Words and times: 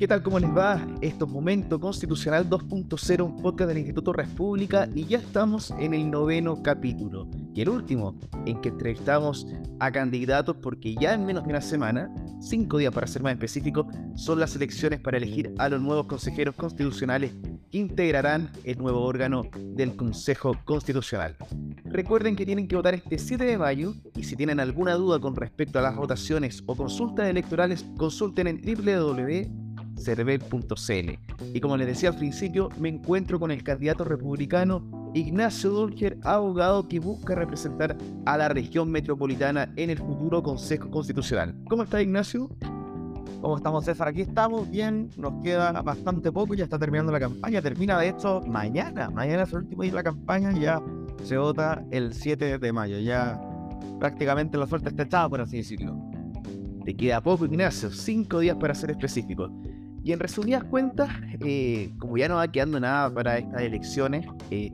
¿Qué 0.00 0.08
tal? 0.08 0.22
¿Cómo 0.22 0.38
les 0.38 0.48
va? 0.48 0.82
Esto 1.02 1.26
es 1.26 1.30
Momento 1.30 1.78
Constitucional 1.78 2.48
2.0, 2.48 3.22
un 3.22 3.36
podcast 3.36 3.68
del 3.68 3.76
Instituto 3.76 4.14
República 4.14 4.88
y 4.94 5.04
ya 5.04 5.18
estamos 5.18 5.74
en 5.78 5.92
el 5.92 6.10
noveno 6.10 6.62
capítulo 6.62 7.28
y 7.52 7.60
el 7.60 7.68
último 7.68 8.18
en 8.46 8.62
que 8.62 8.70
entrevistamos 8.70 9.46
a 9.78 9.92
candidatos 9.92 10.56
porque 10.62 10.94
ya 10.94 11.12
en 11.12 11.26
menos 11.26 11.44
de 11.44 11.50
una 11.50 11.60
semana, 11.60 12.10
cinco 12.40 12.78
días 12.78 12.94
para 12.94 13.06
ser 13.06 13.22
más 13.22 13.34
específico, 13.34 13.86
son 14.14 14.40
las 14.40 14.56
elecciones 14.56 15.00
para 15.00 15.18
elegir 15.18 15.52
a 15.58 15.68
los 15.68 15.82
nuevos 15.82 16.06
consejeros 16.06 16.54
constitucionales 16.54 17.34
que 17.70 17.76
integrarán 17.76 18.50
el 18.64 18.78
nuevo 18.78 19.02
órgano 19.02 19.42
del 19.52 19.96
Consejo 19.96 20.56
Constitucional. 20.64 21.36
Recuerden 21.84 22.36
que 22.36 22.46
tienen 22.46 22.68
que 22.68 22.76
votar 22.76 22.94
este 22.94 23.18
7 23.18 23.44
de 23.44 23.58
mayo 23.58 23.92
y 24.16 24.22
si 24.22 24.34
tienen 24.34 24.60
alguna 24.60 24.94
duda 24.94 25.20
con 25.20 25.36
respecto 25.36 25.78
a 25.78 25.82
las 25.82 25.94
votaciones 25.94 26.62
o 26.64 26.74
consultas 26.74 27.28
electorales, 27.28 27.84
consulten 27.98 28.46
en 28.46 28.62
www 28.62 29.69
cervel.cl. 30.00 31.54
Y 31.54 31.60
como 31.60 31.76
les 31.76 31.86
decía 31.86 32.10
al 32.10 32.16
principio, 32.16 32.68
me 32.78 32.88
encuentro 32.88 33.38
con 33.38 33.50
el 33.50 33.62
candidato 33.62 34.04
republicano 34.04 35.10
Ignacio 35.14 35.70
Dulger, 35.70 36.18
abogado 36.22 36.86
que 36.86 37.00
busca 37.00 37.34
representar 37.34 37.96
a 38.26 38.36
la 38.36 38.48
región 38.48 38.90
metropolitana 38.90 39.72
en 39.76 39.90
el 39.90 39.98
futuro 39.98 40.42
Consejo 40.42 40.90
Constitucional. 40.90 41.54
¿Cómo 41.68 41.82
está 41.82 42.00
Ignacio? 42.00 42.48
¿Cómo 43.40 43.56
estamos, 43.56 43.84
César? 43.84 44.08
Aquí 44.08 44.20
estamos 44.20 44.70
bien, 44.70 45.10
nos 45.16 45.42
queda 45.42 45.72
bastante 45.82 46.30
poco, 46.30 46.54
ya 46.54 46.64
está 46.64 46.78
terminando 46.78 47.10
la 47.10 47.20
campaña. 47.20 47.62
Termina, 47.62 47.98
de 47.98 48.10
hecho, 48.10 48.42
mañana. 48.46 49.10
Mañana 49.10 49.44
es 49.44 49.52
el 49.52 49.60
último 49.60 49.82
día 49.82 49.92
de 49.92 49.96
la 49.96 50.02
campaña, 50.02 50.52
ya 50.52 50.82
se 51.24 51.38
vota 51.38 51.82
el 51.90 52.12
7 52.12 52.58
de 52.58 52.72
mayo. 52.72 52.98
Ya 52.98 53.40
prácticamente 53.98 54.58
la 54.58 54.66
suerte 54.66 54.90
está 54.90 55.04
echada, 55.04 55.28
por 55.28 55.40
así 55.40 55.56
decirlo. 55.56 55.96
Te 56.84 56.94
queda 56.94 57.20
poco, 57.20 57.46
Ignacio, 57.46 57.90
cinco 57.90 58.40
días 58.40 58.56
para 58.56 58.74
ser 58.74 58.90
específico. 58.90 59.50
Y 60.02 60.12
en 60.12 60.20
resumidas 60.20 60.64
cuentas, 60.64 61.10
eh, 61.40 61.92
como 61.98 62.16
ya 62.16 62.28
no 62.28 62.36
va 62.36 62.50
quedando 62.50 62.80
nada 62.80 63.12
para 63.12 63.38
estas 63.38 63.62
elecciones, 63.62 64.26
eh, 64.50 64.72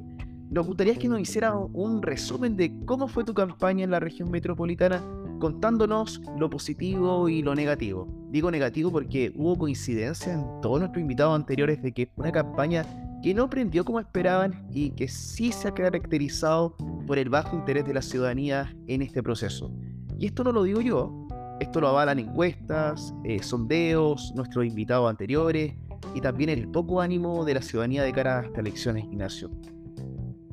nos 0.51 0.67
gustaría 0.67 0.95
que 0.95 1.09
nos 1.09 1.21
hiciera 1.21 1.55
un 1.55 2.03
resumen 2.03 2.57
de 2.57 2.73
cómo 2.85 3.09
fue 3.09 3.25
tu 3.25 3.35
campaña 3.35 3.85
en 3.85 3.91
la 3.91 3.99
región 3.99 4.31
metropolitana, 4.31 5.03
contándonos 5.41 6.21
lo 6.39 6.49
positivo 6.49 7.29
y 7.29 7.43
lo 7.43 7.55
negativo. 7.55 8.07
Digo 8.31 8.51
negativo 8.51 8.93
porque 8.93 9.33
hubo 9.35 9.59
coincidencia 9.59 10.35
en 10.35 10.45
todos 10.63 10.79
nuestros 10.79 11.01
invitados 11.01 11.35
anteriores 11.35 11.83
de 11.83 11.93
que 11.93 12.11
una 12.17 12.31
campaña 12.31 12.85
que 13.23 13.35
no 13.35 13.51
prendió 13.51 13.85
como 13.85 13.99
esperaban 13.99 14.67
y 14.73 14.91
que 14.91 15.09
sí 15.09 15.51
se 15.51 15.69
ha 15.69 15.75
caracterizado 15.75 16.77
por 17.07 17.19
el 17.19 17.29
bajo 17.29 17.57
interés 17.57 17.85
de 17.85 17.95
la 17.95 18.03
ciudadanía 18.03 18.73
en 18.87 19.03
este 19.03 19.23
proceso. 19.23 19.73
Y 20.19 20.27
esto 20.27 20.45
no 20.45 20.53
lo 20.53 20.63
digo 20.63 20.81
yo, 20.81 21.26
esto 21.61 21.81
lo 21.81 21.89
avalan 21.89 22.19
encuestas, 22.19 23.15
eh, 23.25 23.43
sondeos, 23.43 24.33
nuestros 24.35 24.67
invitados 24.67 25.09
anteriores 25.09 25.75
y 26.15 26.21
también 26.21 26.51
el 26.51 26.69
poco 26.69 27.01
ánimo 27.01 27.45
de 27.45 27.55
la 27.55 27.63
ciudadanía 27.63 28.03
de 28.03 28.13
cara 28.13 28.41
a 28.41 28.43
estas 28.43 28.59
elecciones, 28.59 29.05
Ignacio. 29.05 29.51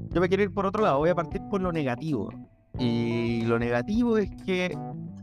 Yo 0.10 0.22
me 0.22 0.28
quiero 0.28 0.44
ir 0.44 0.54
por 0.54 0.66
otro 0.66 0.84
lado, 0.84 1.00
voy 1.00 1.10
a 1.10 1.16
partir 1.16 1.42
por 1.50 1.62
lo 1.62 1.72
negativo. 1.72 2.30
Y 2.80 3.42
lo 3.44 3.60
negativo 3.60 4.18
es 4.18 4.30
que 4.46 4.78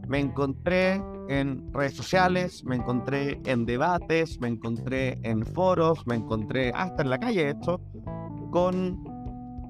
me 0.08 0.18
encontré 0.18 1.02
en 1.28 1.72
redes 1.72 1.94
sociales, 1.94 2.64
me 2.64 2.76
encontré 2.76 3.40
en 3.44 3.64
debates, 3.64 4.40
me 4.40 4.48
encontré 4.48 5.18
en 5.22 5.46
foros, 5.46 6.04
me 6.06 6.16
encontré 6.16 6.72
hasta 6.74 7.02
en 7.02 7.10
la 7.10 7.18
calle, 7.18 7.50
esto, 7.50 7.80
con 8.50 9.04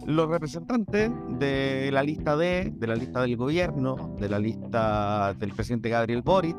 los 0.06 0.28
representantes 0.28 1.10
de 1.38 1.90
la 1.92 2.02
lista 2.02 2.36
D, 2.36 2.72
de 2.74 2.86
la 2.86 2.94
lista 2.94 3.22
del 3.22 3.36
gobierno, 3.36 4.14
de 4.18 4.28
la 4.28 4.38
lista 4.38 5.34
del 5.34 5.52
presidente 5.52 5.88
Gabriel 5.88 6.22
Boric, 6.22 6.56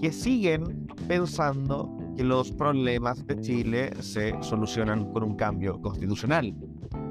que 0.00 0.12
siguen 0.12 0.86
pensando 1.08 1.96
que 2.16 2.24
los 2.24 2.52
problemas 2.52 3.26
de 3.26 3.40
Chile 3.40 3.90
se 4.00 4.34
solucionan 4.42 5.12
con 5.12 5.22
un 5.22 5.36
cambio 5.36 5.80
constitucional. 5.80 6.54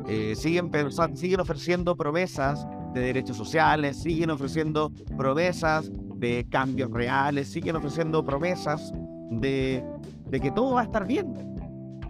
Eh, 0.07 0.35
siguen, 0.35 0.69
pensando, 0.69 1.17
siguen 1.17 1.39
ofreciendo 1.39 1.95
promesas 1.95 2.65
de 2.93 3.01
derechos 3.01 3.37
sociales, 3.37 4.01
siguen 4.01 4.29
ofreciendo 4.29 4.91
promesas 5.17 5.91
de 6.15 6.45
cambios 6.49 6.91
reales, 6.91 7.49
siguen 7.49 7.75
ofreciendo 7.75 8.23
promesas 8.23 8.93
de, 9.31 9.83
de 10.29 10.39
que 10.39 10.51
todo 10.51 10.73
va 10.73 10.81
a 10.81 10.83
estar 10.85 11.05
bien 11.05 11.54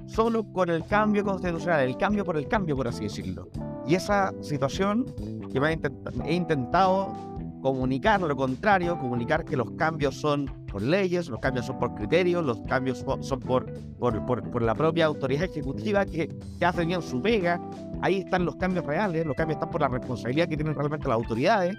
solo 0.05 0.43
con 0.51 0.69
el 0.69 0.85
cambio 0.85 1.23
constitucional, 1.23 1.81
el 1.81 1.97
cambio 1.97 2.23
por 2.23 2.37
el 2.37 2.47
cambio, 2.47 2.75
por 2.75 2.87
así 2.87 3.03
decirlo. 3.03 3.49
Y 3.87 3.95
esa 3.95 4.33
situación 4.41 5.05
que 5.51 5.59
me 5.59 5.79
he 6.25 6.33
intentado 6.33 7.13
comunicar 7.61 8.21
lo 8.21 8.35
contrario, 8.35 8.97
comunicar 8.99 9.43
que 9.43 9.57
los 9.57 9.71
cambios 9.71 10.15
son 10.15 10.45
por 10.71 10.83
leyes, 10.83 11.29
los 11.29 11.39
cambios 11.39 11.65
son 11.65 11.79
por 11.79 11.95
criterios, 11.95 12.45
los 12.45 12.59
cambios 12.61 13.03
son 13.21 13.39
por, 13.39 13.73
por, 13.97 14.23
por, 14.25 14.61
la 14.61 14.75
propia 14.75 15.05
autoridad 15.05 15.45
ejecutiva 15.45 16.05
que, 16.05 16.27
que 16.59 16.65
hace 16.65 16.85
bien 16.85 17.01
su 17.01 17.21
pega. 17.21 17.59
Ahí 18.01 18.19
están 18.19 18.45
los 18.45 18.55
cambios 18.57 18.85
reales, 18.85 19.25
los 19.25 19.35
cambios 19.35 19.55
están 19.55 19.71
por 19.71 19.81
la 19.81 19.87
responsabilidad 19.87 20.47
que 20.47 20.57
tienen 20.57 20.75
realmente 20.75 21.07
las 21.07 21.15
autoridades 21.15 21.75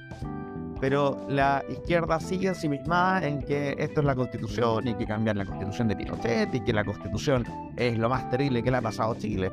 pero 0.80 1.18
la 1.28 1.64
izquierda 1.68 2.20
sigue 2.20 2.48
ensimismada 2.48 3.26
en 3.26 3.42
que 3.42 3.74
esto 3.78 4.00
es 4.00 4.06
la 4.06 4.14
constitución 4.14 4.88
y 4.88 4.94
que 4.94 5.06
cambiar 5.06 5.36
la 5.36 5.44
constitución 5.44 5.88
de 5.88 5.96
Pinochet 5.96 6.54
y 6.54 6.60
que 6.60 6.72
la 6.72 6.84
constitución 6.84 7.44
es 7.76 7.98
lo 7.98 8.08
más 8.08 8.28
terrible 8.30 8.62
que 8.62 8.70
le 8.70 8.76
ha 8.76 8.82
pasado 8.82 9.12
a 9.12 9.18
Chile. 9.18 9.50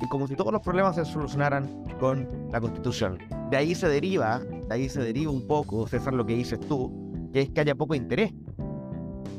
Y 0.00 0.08
como 0.08 0.26
si 0.26 0.34
todos 0.34 0.52
los 0.52 0.62
problemas 0.62 0.96
se 0.96 1.04
solucionaran 1.04 1.84
con 1.98 2.28
la 2.52 2.60
constitución. 2.60 3.18
De 3.50 3.56
ahí 3.56 3.74
se 3.74 3.88
deriva, 3.88 4.40
de 4.40 4.74
ahí 4.74 4.88
se 4.88 5.00
deriva 5.00 5.30
un 5.30 5.46
poco, 5.46 5.86
César, 5.86 6.12
lo 6.12 6.26
que 6.26 6.34
dices 6.34 6.60
tú, 6.60 7.30
que 7.32 7.42
es 7.42 7.50
que 7.50 7.60
haya 7.60 7.74
poco 7.74 7.94
interés 7.94 8.32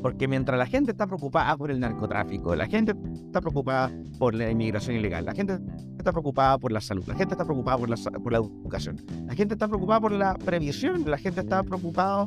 porque 0.02 0.28
mientras 0.28 0.58
la 0.58 0.66
gente 0.66 0.92
está 0.92 1.06
preocupada 1.06 1.56
por 1.56 1.70
el 1.70 1.80
narcotráfico, 1.80 2.54
la 2.54 2.66
gente 2.66 2.94
está 3.26 3.40
preocupada 3.40 3.90
por 4.18 4.34
la 4.34 4.50
inmigración 4.50 4.96
ilegal, 4.96 5.24
la 5.24 5.34
gente 5.34 5.58
está 5.96 6.12
preocupada 6.12 6.58
por 6.58 6.72
la 6.72 6.80
salud, 6.80 7.04
la 7.06 7.14
gente 7.14 7.34
está 7.34 7.44
preocupada 7.44 7.78
por 7.78 7.88
la, 7.88 7.96
por 7.96 8.32
la 8.32 8.38
educación, 8.38 8.96
la 9.26 9.34
gente 9.34 9.54
está 9.54 9.68
preocupada 9.68 10.00
por 10.00 10.12
la 10.12 10.34
previsión, 10.34 11.04
la 11.08 11.18
gente 11.18 11.40
está 11.40 11.62
preocupada 11.62 12.26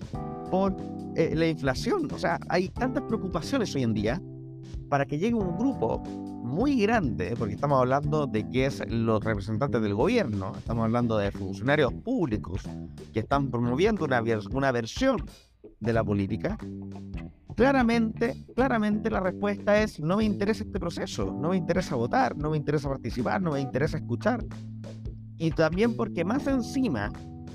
por 0.50 0.76
eh, 1.16 1.34
la 1.36 1.48
inflación. 1.48 2.08
O 2.12 2.18
sea, 2.18 2.40
hay 2.50 2.70
tantas 2.70 3.04
preocupaciones 3.04 3.74
hoy 3.76 3.84
en 3.84 3.94
día 3.94 4.22
para 4.90 5.06
que 5.06 5.18
llegue 5.18 5.36
un 5.36 5.58
grupo 5.58 6.04
muy 6.44 6.82
grande, 6.82 7.34
porque 7.38 7.54
estamos 7.54 7.80
hablando 7.80 8.28
de 8.28 8.48
que 8.50 8.66
es 8.66 8.84
los 8.90 9.24
representantes 9.24 9.82
del 9.82 9.96
gobierno, 9.96 10.52
estamos 10.58 10.84
hablando 10.84 11.18
de 11.18 11.32
funcionarios 11.32 11.94
públicos 11.94 12.64
que 13.14 13.22
están 13.22 13.50
promoviendo 13.50 14.04
una, 14.04 14.22
una 14.52 14.72
versión 14.74 15.24
de 15.80 15.94
la 15.94 16.04
política, 16.04 16.58
claramente, 17.56 18.46
claramente 18.56 19.10
la 19.10 19.20
respuesta 19.20 19.82
es 19.82 20.00
no 20.00 20.18
me 20.18 20.24
interesa 20.24 20.64
este 20.64 20.80
proceso, 20.80 21.32
no 21.32 21.50
me 21.50 21.58
interesa 21.58 21.96
votar, 21.96 22.38
no 22.38 22.52
me 22.52 22.58
interesa 22.58 22.90
participar, 22.90 23.42
no 23.42 23.52
me 23.52 23.62
interesa 23.62 23.98
escuchar. 23.98 24.44
Y 25.38 25.52
también 25.52 25.96
porque 25.96 26.24
más 26.24 26.46
encima, 26.48 27.12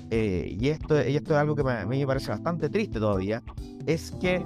eh, 0.09 0.55
y, 0.59 0.69
esto, 0.69 0.95
y 1.07 1.15
esto 1.15 1.33
es 1.33 1.39
algo 1.39 1.55
que 1.55 1.63
mí 1.63 1.99
me 1.99 2.07
parece 2.07 2.29
bastante 2.31 2.69
triste 2.69 2.99
todavía, 2.99 3.41
es 3.85 4.11
que 4.11 4.45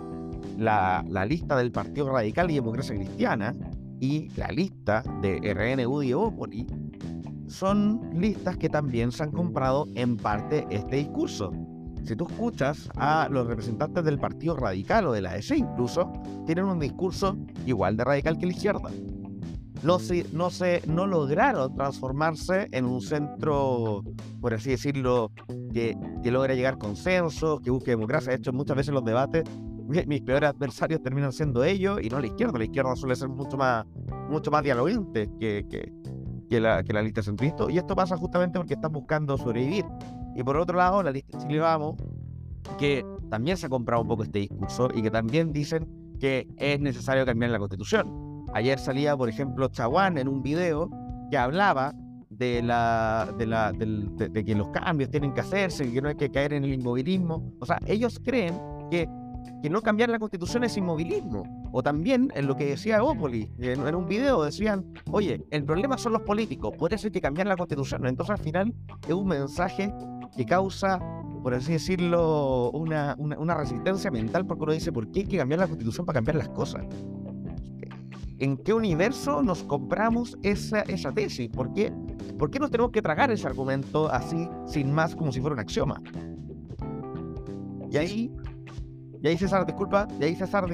la, 0.57 1.03
lista 1.27 1.57
del 1.57 1.71
Partido 1.71 2.11
Radical 2.11 2.51
y 2.51 2.55
Democracia 2.55 2.95
Cristiana 2.95 3.55
y 3.99 4.29
la 4.35 4.47
lista 4.49 5.03
de 5.21 5.53
RNU 5.53 6.03
y 6.03 6.67
son 7.47 8.09
listas 8.13 8.57
que 8.57 8.69
también 8.69 9.11
se 9.11 9.23
han 9.23 9.31
comprado 9.31 9.87
en 9.95 10.17
parte 10.17 10.65
este 10.69 10.97
discurso 10.97 11.51
si 12.03 12.15
tú 12.15 12.27
escuchas 12.27 12.89
a 12.95 13.27
los 13.29 13.47
representantes 13.47 14.03
del 14.03 14.19
Partido 14.19 14.55
Radical 14.55 15.07
o 15.07 15.11
de 15.11 15.21
la 15.21 15.35
ESE 15.35 15.57
incluso, 15.57 16.11
tienen 16.45 16.65
un 16.65 16.79
discurso 16.79 17.37
igual 17.65 17.97
de 17.97 18.03
radical 18.03 18.37
que 18.37 18.45
la 18.47 18.51
izquierda. 18.53 18.89
No, 19.83 19.97
se, 19.97 20.25
no, 20.31 20.51
se, 20.51 20.83
no 20.87 21.07
lograron 21.07 21.73
transformarse 21.75 22.67
en 22.71 22.85
un 22.85 23.01
centro, 23.01 24.03
por 24.39 24.53
así 24.53 24.69
decirlo, 24.71 25.31
que, 25.73 25.97
que 26.21 26.31
logra 26.31 26.53
llegar 26.53 26.77
consenso, 26.77 27.59
que 27.59 27.71
busque 27.71 27.91
democracia. 27.91 28.31
De 28.31 28.37
hecho, 28.37 28.53
muchas 28.53 28.77
veces 28.77 28.93
los 28.93 29.03
debates, 29.03 29.43
mis 29.87 30.21
peores 30.21 30.51
adversarios 30.51 31.01
terminan 31.01 31.31
siendo 31.31 31.63
ellos 31.63 31.99
y 32.01 32.09
no 32.09 32.19
la 32.19 32.27
izquierda. 32.27 32.59
La 32.59 32.65
izquierda 32.65 32.95
suele 32.95 33.15
ser 33.15 33.29
mucho 33.29 33.57
más, 33.57 33.85
mucho 34.29 34.51
más 34.51 34.63
dialogante 34.63 35.31
que, 35.39 35.65
que, 35.67 35.91
que 36.51 36.59
la, 36.59 36.83
que 36.83 36.91
la 36.91 37.01
lista 37.01 37.23
centrista. 37.23 37.63
Y 37.69 37.77
esto 37.77 37.95
pasa 37.95 38.17
justamente 38.17 38.59
porque 38.59 38.73
están 38.73 38.91
buscando 38.91 39.37
sobrevivir. 39.37 39.85
Y 40.35 40.43
por 40.43 40.57
otro 40.57 40.77
lado, 40.77 41.01
la 41.01 41.09
lista 41.09 41.37
Chile 41.37 41.59
Vamos, 41.59 41.95
que 42.77 43.05
también 43.29 43.55
se 43.55 43.67
ha 43.67 43.69
comprado 43.69 44.01
un 44.01 44.09
poco 44.09 44.23
este 44.23 44.39
discurso 44.39 44.89
y 44.93 45.01
que 45.01 45.09
también 45.09 45.53
dicen 45.53 45.87
que 46.19 46.49
es 46.57 46.77
necesario 46.81 47.25
cambiar 47.25 47.51
la 47.51 47.59
constitución. 47.59 48.45
Ayer 48.53 48.77
salía, 48.79 49.15
por 49.15 49.29
ejemplo, 49.29 49.69
Chaguán 49.69 50.17
en 50.17 50.27
un 50.27 50.43
video 50.43 50.89
que 51.29 51.37
hablaba 51.37 51.93
de, 52.29 52.61
la, 52.61 53.33
de, 53.37 53.45
la, 53.45 53.71
de, 53.71 54.43
que 54.43 54.53
los 54.53 54.67
cambios 54.71 55.09
tienen 55.09 55.33
que 55.33 55.39
hacerse, 55.39 55.89
que 55.89 56.01
no 56.01 56.09
hay 56.09 56.15
que 56.15 56.29
caer 56.29 56.51
en 56.51 56.65
el 56.65 56.73
inmovilismo. 56.73 57.53
O 57.61 57.65
sea, 57.65 57.79
ellos 57.85 58.19
creen 58.21 58.59
que, 58.89 59.07
que 59.63 59.69
no 59.69 59.81
cambiar 59.81 60.09
la 60.09 60.19
constitución 60.19 60.65
es 60.65 60.75
inmovilismo. 60.75 61.60
O 61.71 61.81
también 61.83 62.31
en 62.35 62.47
lo 62.47 62.55
que 62.55 62.65
decía 62.65 62.99
en, 62.99 63.87
en, 63.87 63.95
un 63.95 64.07
video 64.07 64.43
decían, 64.43 64.85
oye, 65.11 65.43
el 65.51 65.63
problema 65.63 65.97
son 65.97 66.13
los 66.13 66.21
políticos, 66.23 66.73
puede 66.77 66.97
ser 66.97 67.11
que 67.11 67.21
cambiar 67.21 67.47
la 67.47 67.55
constitución. 67.55 68.05
Entonces 68.05 68.31
al 68.31 68.43
final 68.43 68.73
es 69.07 69.13
un 69.13 69.27
mensaje 69.27 69.93
que 70.35 70.45
causa, 70.45 70.99
por 71.43 71.53
así 71.53 71.73
decirlo, 71.73 72.71
una, 72.71 73.15
una, 73.17 73.55
resistencia 73.55 74.11
mental 74.11 74.45
porque 74.45 74.63
uno 74.63 74.73
dice, 74.73 74.91
¿por 74.91 75.09
qué 75.11 75.21
hay 75.21 75.27
que 75.27 75.37
cambiar 75.37 75.59
la 75.59 75.67
constitución 75.67 76.05
para 76.05 76.17
cambiar 76.17 76.35
las 76.35 76.49
cosas? 76.49 76.85
en 78.41 78.57
qué 78.57 78.73
universo 78.73 79.43
nos 79.43 79.63
compramos 79.63 80.35
esa, 80.41 80.81
esa 80.81 81.11
tesis. 81.11 81.47
¿Por 81.47 81.73
qué? 81.73 81.93
¿Por 82.39 82.49
qué 82.49 82.57
nos 82.57 82.71
tenemos 82.71 82.91
que 82.91 82.99
tragar 82.99 83.29
ese 83.29 83.45
argumento 83.45 84.11
así, 84.11 84.49
sin 84.65 84.91
más, 84.91 85.15
como 85.15 85.31
si 85.31 85.39
fuera 85.39 85.53
un 85.53 85.59
axioma? 85.59 86.01
Y 87.91 87.97
ahí, 87.97 88.33
y 89.21 89.27
ahí 89.27 89.37
César, 89.37 89.63
disculpa, 89.67 90.07
y 90.19 90.23
ahí 90.23 90.35
César, 90.35 90.65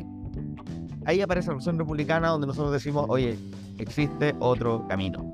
ahí 1.08 1.22
aparece 1.22 1.48
la 1.48 1.56
opción 1.56 1.80
republicana 1.80 2.28
donde 2.28 2.48
nosotros 2.48 2.74
decimos, 2.74 3.06
oye, 3.08 3.40
existe 3.80 4.36
otro 4.40 4.86
camino. 4.88 5.34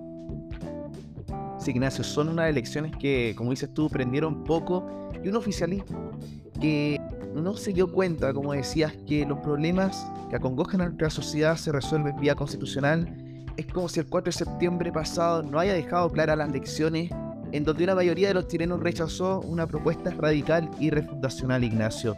Sí, 1.60 1.72
Ignacio, 1.72 2.04
son 2.04 2.30
unas 2.30 2.50
elecciones 2.50 2.96
que, 2.98 3.34
como 3.36 3.50
dices 3.50 3.74
tú, 3.74 3.90
prendieron 3.90 4.44
poco 4.44 4.86
y 5.24 5.28
un 5.28 5.36
oficialismo 5.36 6.12
que 6.62 7.02
no 7.34 7.56
se 7.58 7.74
dio 7.74 7.92
cuenta, 7.92 8.34
como 8.34 8.54
decías, 8.54 8.94
que 9.08 9.26
los 9.26 9.40
problemas 9.40 10.06
que 10.30 10.36
acongojan 10.36 10.82
a 10.82 10.86
nuestra 10.86 11.10
sociedad 11.10 11.58
se 11.58 11.72
resuelven 11.72 12.20
vía 12.20 12.36
constitucional. 12.36 13.44
Es 13.58 13.66
como 13.66 13.90
si 13.90 14.00
el 14.00 14.06
4 14.06 14.26
de 14.26 14.38
septiembre 14.38 14.92
pasado 14.92 15.42
no 15.42 15.58
haya 15.58 15.74
dejado 15.74 16.12
claras 16.12 16.38
las 16.38 16.52
lecciones 16.52 17.10
en 17.52 17.64
donde 17.64 17.84
una 17.84 17.96
mayoría 17.96 18.28
de 18.28 18.36
los 18.36 18.48
chilenos 18.48 18.80
rechazó 18.80 19.40
una 19.42 19.66
propuesta 19.66 20.12
radical 20.12 20.70
y 20.80 20.92
refundacional, 20.92 21.64
Ignacio. 21.64 22.16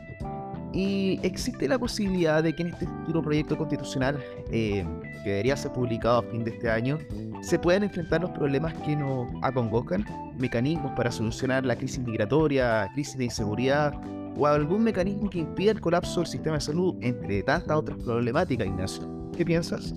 Y 0.75 1.21
existe 1.23 1.69
la 1.69 1.79
posibilidad 1.79 2.43
de 2.43 2.53
que 2.53 2.63
en 2.63 2.67
este 2.67 2.85
futuro 2.85 3.21
proyecto 3.21 3.57
constitucional, 3.57 4.21
eh, 4.51 4.85
que 5.23 5.29
debería 5.29 5.55
ser 5.55 5.71
publicado 5.71 6.17
a 6.17 6.23
fin 6.23 6.43
de 6.43 6.51
este 6.51 6.69
año, 6.69 6.99
se 7.41 7.57
puedan 7.57 7.83
enfrentar 7.83 8.19
los 8.19 8.31
problemas 8.31 8.73
que 8.85 8.93
nos 8.93 9.25
acongojan, 9.41 10.05
mecanismos 10.37 10.91
para 10.97 11.11
solucionar 11.11 11.65
la 11.65 11.77
crisis 11.77 11.99
migratoria, 11.99 12.89
crisis 12.93 13.17
de 13.17 13.23
inseguridad 13.23 13.93
o 14.37 14.47
algún 14.47 14.83
mecanismo 14.83 15.29
que 15.29 15.39
impida 15.39 15.71
el 15.71 15.79
colapso 15.79 16.19
del 16.19 16.27
sistema 16.27 16.55
de 16.57 16.61
salud, 16.61 16.95
entre 16.99 17.41
tantas 17.43 17.77
otras 17.77 17.97
problemáticas, 18.03 18.67
Ignacio. 18.67 19.31
¿Qué 19.31 19.45
piensas? 19.45 19.95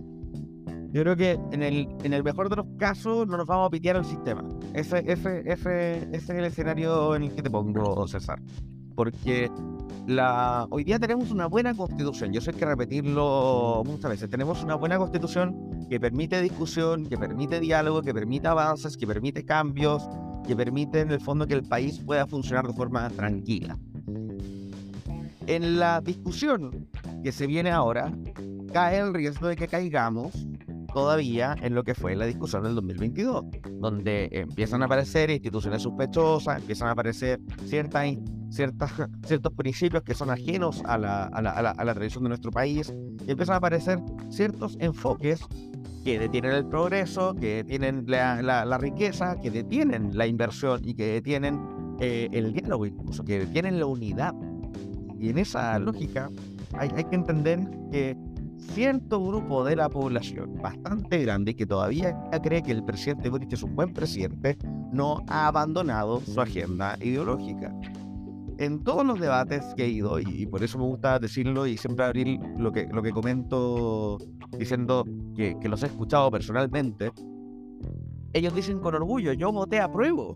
Yo 0.93 1.03
creo 1.03 1.17
que 1.17 1.33
en 1.51 1.65
el, 1.65 1.89
en 2.05 2.13
el 2.13 2.23
mejor 2.23 2.49
de 2.49 2.55
los 2.55 2.67
casos 2.79 3.27
no 3.27 3.37
nos 3.37 3.47
vamos 3.47 3.67
a 3.67 3.71
pitear 3.71 3.97
al 3.97 4.05
sistema. 4.05 4.45
Ese 4.75 5.03
es 5.07 6.29
el 6.29 6.45
escenario 6.45 7.17
en 7.17 7.25
el 7.25 7.35
que 7.35 7.43
te 7.43 7.51
pongo, 7.51 8.07
César. 8.07 8.41
Porque 8.95 9.51
la, 10.07 10.67
hoy 10.71 10.85
día 10.85 10.99
tenemos 10.99 11.31
una 11.31 11.47
buena 11.47 11.75
constitución. 11.75 12.33
Yo 12.33 12.41
sé 12.41 12.53
que 12.53 12.65
repetirlo 12.65 13.83
muchas 13.85 14.11
veces. 14.11 14.31
Tenemos 14.31 14.63
una 14.63 14.75
buena 14.75 14.99
constitución 14.99 15.87
que 15.89 16.01
permite 16.01 16.41
discusión, 16.41 17.07
que 17.07 17.19
permite 17.19 17.61
diálogo, 17.61 18.03
que 18.03 18.15
permite 18.15 18.49
avances, 18.49 18.97
que 18.97 19.07
permite 19.07 19.45
cambios, 19.45 20.09
que 20.47 20.57
permite 20.57 21.01
en 21.01 21.11
el 21.11 21.21
fondo 21.21 21.47
que 21.47 21.55
el 21.55 21.63
país 21.63 22.01
pueda 22.01 22.27
funcionar 22.27 22.67
de 22.67 22.73
forma 22.73 23.09
tranquila. 23.11 23.79
En 25.47 25.79
la 25.79 26.01
discusión 26.01 26.89
que 27.23 27.33
se 27.33 27.47
viene 27.47 27.71
ahora, 27.71 28.13
cae 28.73 28.99
el 28.99 29.15
riesgo 29.15 29.49
de 29.49 29.57
que 29.57 29.69
caigamos 29.69 30.47
todavía 30.93 31.55
en 31.63 31.75
lo 31.75 31.85
que 31.85 31.95
fue 31.95 32.17
la 32.17 32.27
discusión 32.27 32.63
del 32.63 32.75
2022, 32.75 33.45
donde 33.81 34.29
empiezan 34.33 34.83
a 34.83 34.87
aparecer 34.87 35.31
instituciones 35.31 35.83
sospechosas, 35.83 36.61
empiezan 36.61 36.89
a 36.89 36.93
aparecer 36.93 37.41
ciertas, 37.67 38.07
ciertas, 38.51 38.93
ciertos 39.27 39.53
principios 39.53 40.03
que 40.03 40.15
son 40.15 40.31
ajenos 40.31 40.83
a 40.85 40.99
la, 40.99 41.25
a, 41.25 41.43
la, 41.43 41.51
a, 41.51 41.85
la, 41.85 41.95
tradición 41.95 42.25
de 42.25 42.29
nuestro 42.31 42.51
país, 42.51 42.93
y 43.27 43.31
empiezan 43.31 43.55
a 43.55 43.59
aparecer 43.59 44.01
ciertos 44.31 44.77
enfoques 44.81 45.41
que 46.05 46.19
detienen 46.19 46.53
el 46.53 46.67
progreso, 46.67 47.35
que 47.35 47.57
detienen 47.57 48.05
la, 48.07 48.43
la 48.43 48.79
riqueza, 48.79 49.39
que 49.41 49.51
detienen 49.51 50.17
la 50.17 50.27
inversión 50.27 50.81
y 50.85 50.95
que 50.95 51.07
detienen 51.07 51.61
eh, 52.01 52.29
el 52.33 52.53
diálogo, 52.53 52.87
incluso 52.87 53.25
que 53.25 53.41
detienen 53.41 53.79
la 53.79 53.87
unidad 53.87 54.35
y 55.19 55.31
en 55.31 55.39
esa 55.39 55.79
lógica 55.79 56.31
hay, 56.75 56.91
hay 56.95 57.05
que 57.05 57.17
entender 57.17 57.69
que 57.91 58.17
cierto 58.59 59.25
grupo 59.25 59.65
de 59.65 59.77
la 59.77 59.89
población 59.89 60.55
bastante 60.63 61.23
grande 61.23 61.57
que 61.57 61.67
todavía 61.67 62.17
cree 62.43 62.63
que 62.63 62.73
el 62.73 62.85
presidente 62.85 63.29
Boric 63.29 63.53
es 63.53 63.63
un 63.63 63.75
buen 63.75 63.93
presidente, 63.93 64.59
no 64.93 65.25
ha 65.29 65.47
abandonado 65.49 66.21
su 66.21 66.41
agenda 66.41 66.97
ideológica. 67.01 67.75
En 68.59 68.83
todos 68.83 69.07
los 69.07 69.21
debates 69.21 69.65
que 69.77 69.85
he 69.85 69.89
ido, 69.89 70.19
y, 70.19 70.47
por 70.47 70.65
eso 70.65 70.79
me 70.79 70.85
gusta 70.85 71.19
decirlo 71.19 71.67
y 71.67 71.77
siempre 71.77 72.05
abrir 72.05 72.41
lo 72.59 72.73
que, 72.73 72.89
lo 72.93 73.03
que 73.03 73.13
comento 73.13 74.19
diciendo 74.59 75.05
que, 75.37 75.57
que 75.61 75.69
los 75.69 75.83
he 75.85 75.87
escuchado 75.87 76.31
personalmente, 76.31 77.13
ellos 78.33 78.55
dicen 78.55 78.81
con 78.81 78.95
orgullo, 78.95 79.33
yo 79.33 79.53
voté 79.53 79.81
a 79.81 79.91
prueba 79.91 80.35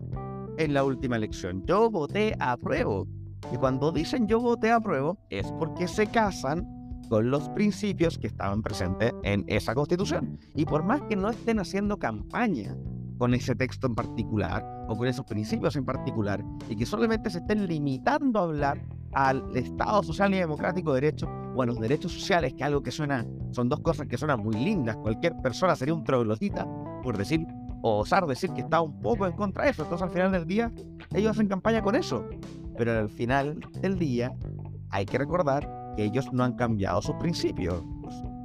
en 0.57 0.73
la 0.73 0.83
última 0.83 1.17
elección, 1.17 1.65
yo 1.65 1.89
voté 1.89 2.33
a 2.39 2.55
prueba 2.57 3.03
y 3.51 3.57
cuando 3.57 3.91
dicen 3.91 4.27
yo 4.27 4.39
voté 4.39 4.71
a 4.71 4.79
prueba, 4.79 5.15
es 5.29 5.51
porque 5.59 5.87
se 5.87 6.07
casan 6.07 6.65
con 7.09 7.29
los 7.29 7.49
principios 7.49 8.17
que 8.17 8.27
estaban 8.27 8.61
presentes 8.61 9.13
en 9.23 9.43
esa 9.47 9.75
constitución. 9.75 10.39
Y 10.55 10.65
por 10.65 10.83
más 10.83 11.01
que 11.03 11.15
no 11.15 11.29
estén 11.29 11.59
haciendo 11.59 11.97
campaña 11.97 12.75
con 13.23 13.33
ese 13.33 13.55
texto 13.55 13.87
en 13.87 13.95
particular 13.95 14.67
o 14.89 14.97
con 14.97 15.07
esos 15.07 15.25
principios 15.25 15.77
en 15.77 15.85
particular 15.85 16.43
y 16.67 16.75
que 16.75 16.85
solamente 16.85 17.29
se 17.29 17.37
estén 17.37 17.65
limitando 17.67 18.37
a 18.37 18.43
hablar 18.43 18.85
al 19.13 19.55
Estado 19.55 20.03
social 20.03 20.33
y 20.33 20.39
democrático 20.39 20.93
de 20.93 20.99
derecho 20.99 21.29
o 21.55 21.61
a 21.61 21.65
los 21.65 21.79
derechos 21.79 22.11
sociales, 22.11 22.53
que 22.53 22.65
algo 22.65 22.83
que 22.83 22.91
suena, 22.91 23.25
son 23.51 23.69
dos 23.69 23.79
cosas 23.79 24.07
que 24.07 24.17
suenan 24.17 24.41
muy 24.41 24.55
lindas. 24.55 24.97
Cualquier 24.97 25.37
persona 25.41 25.73
sería 25.73 25.93
un 25.93 26.03
troglodita 26.03 26.67
por 27.01 27.17
decir 27.17 27.47
o 27.81 27.99
osar 27.99 28.27
decir 28.27 28.51
que 28.51 28.59
está 28.59 28.81
un 28.81 28.99
poco 28.99 29.25
en 29.25 29.31
contra 29.37 29.63
de 29.63 29.69
eso. 29.69 29.83
Entonces 29.83 30.05
al 30.05 30.13
final 30.13 30.33
del 30.33 30.45
día 30.45 30.69
ellos 31.15 31.31
hacen 31.31 31.47
campaña 31.47 31.81
con 31.81 31.95
eso. 31.95 32.27
Pero 32.77 32.91
al 32.91 33.09
final 33.09 33.57
del 33.79 33.97
día 33.97 34.33
hay 34.89 35.05
que 35.05 35.17
recordar 35.17 35.93
que 35.95 36.03
ellos 36.03 36.33
no 36.33 36.43
han 36.43 36.57
cambiado 36.57 37.01
sus 37.01 37.15
principios. 37.15 37.85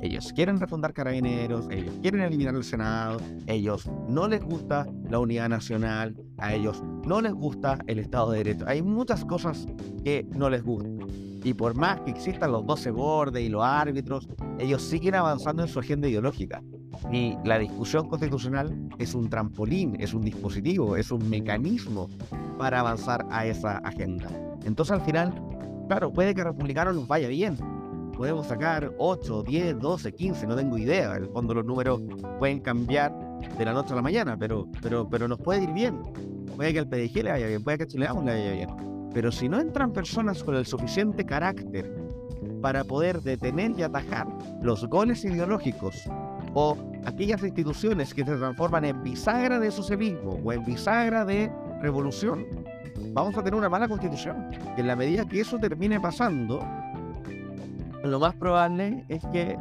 Ellos 0.01 0.33
quieren 0.33 0.61
refundar 0.61 0.93
carabineros, 0.93 1.69
ellos 1.71 1.95
quieren 2.01 2.21
eliminar 2.21 2.55
el 2.55 2.63
Senado, 2.63 3.21
ellos 3.47 3.91
no 4.09 4.29
les 4.29 4.43
gusta 4.43 4.87
la 5.11 5.19
unidad 5.19 5.49
nacional, 5.49 6.15
a 6.37 6.55
ellos 6.55 6.83
no 7.05 7.21
les 7.21 7.33
gusta 7.33 7.79
el 7.89 7.99
Estado 7.99 8.31
de 8.31 8.39
Derecho. 8.45 8.65
Hay 8.69 8.83
muchas 8.83 9.25
cosas 9.25 9.67
que 10.05 10.25
no 10.31 10.51
les 10.51 10.63
gustan. 10.63 10.99
Y 11.43 11.55
por 11.55 11.75
más 11.75 12.01
que 12.01 12.11
existan 12.11 12.53
los 12.53 12.65
12 12.67 12.91
bordes 12.91 13.43
y 13.43 13.49
los 13.49 13.65
árbitros, 13.65 14.29
ellos 14.59 14.83
siguen 14.83 15.15
avanzando 15.15 15.63
en 15.63 15.69
su 15.69 15.81
agenda 15.81 16.09
ideológica. 16.09 16.63
Y 17.13 17.37
la 17.45 17.59
discusión 17.59 18.09
constitucional 18.09 18.89
es 18.99 19.15
un 19.15 19.29
trampolín, 19.29 19.97
es 20.01 20.15
un 20.15 20.23
dispositivo, 20.23 20.97
es 20.97 21.11
un 21.11 21.29
mecanismo 21.29 22.09
para 22.59 22.81
avanzar 22.81 23.27
a 23.31 23.47
esa 23.47 23.79
agenda. 23.79 24.29
Entonces 24.65 24.93
al 24.93 25.01
final, 25.03 25.43
claro, 25.89 26.13
puede 26.13 26.35
que 26.35 26.41
a 26.41 26.45
republicanos 26.45 26.95
nos 26.95 27.07
vaya 27.07 27.29
bien. 27.29 27.57
Podemos 28.19 28.49
sacar 28.49 28.93
8, 28.99 29.45
10, 29.45 29.79
12, 29.79 30.13
15, 30.13 30.47
no 30.49 30.57
tengo 30.57 30.77
idea. 30.77 31.15
En 31.15 31.23
el 31.23 31.29
fondo 31.29 31.55
los 31.55 31.65
números 31.65 32.03
pueden 32.41 32.59
cambiar 32.59 33.15
de 33.57 33.65
la 33.65 33.73
noche 33.73 33.93
a 33.93 33.97
la 33.97 34.03
mañana, 34.03 34.37
pero, 34.37 34.67
pero, 34.83 35.09
pero 35.09 35.29
nos 35.29 35.39
puede 35.39 35.63
ir 35.63 35.73
bien. 35.73 36.03
Puede 36.57 36.73
que 36.73 36.81
al 36.81 36.89
PDG 36.89 37.23
le 37.23 37.31
vaya 37.31 37.47
bien, 37.47 37.63
puede 37.63 37.79
que 37.79 37.85
a 37.85 37.87
Chileamos 37.87 38.25
le 38.25 38.33
vaya 38.33 38.53
bien. 38.55 38.71
Pero 39.15 39.31
si 39.31 39.49
no 39.49 39.61
entran 39.61 39.93
personas 39.93 40.43
con 40.43 40.57
el 40.57 40.67
suficiente 40.67 41.25
carácter 41.25 41.95
para 42.61 42.83
poder 42.83 43.23
detener 43.23 43.79
y 43.79 43.85
atajar 43.85 44.27
los 44.63 44.85
goles 44.89 45.25
ideológicos 45.25 46.03
o 46.55 46.77
aquellas 47.05 47.41
instituciones 47.45 48.13
que 48.13 48.25
se 48.25 48.35
transforman 48.35 48.85
en 48.85 49.01
bisagra 49.05 49.61
de 49.61 49.71
socialismo 49.71 50.41
o 50.45 50.53
en 50.53 50.65
bisagra 50.65 51.25
de 51.25 51.53
revolución, 51.81 52.45
vamos 53.13 53.39
a 53.39 53.45
tener 53.45 53.55
una 53.55 53.69
mala 53.69 53.87
constitución. 53.87 54.51
Que 54.75 54.81
en 54.81 54.89
la 54.89 54.97
medida 54.97 55.25
que 55.25 55.41
eso 55.41 55.57
termine 55.61 56.01
pasando, 56.01 56.61
lo 58.05 58.21
más 58.21 58.35
probable 58.37 59.05
es 59.09 59.23
que 59.33 59.57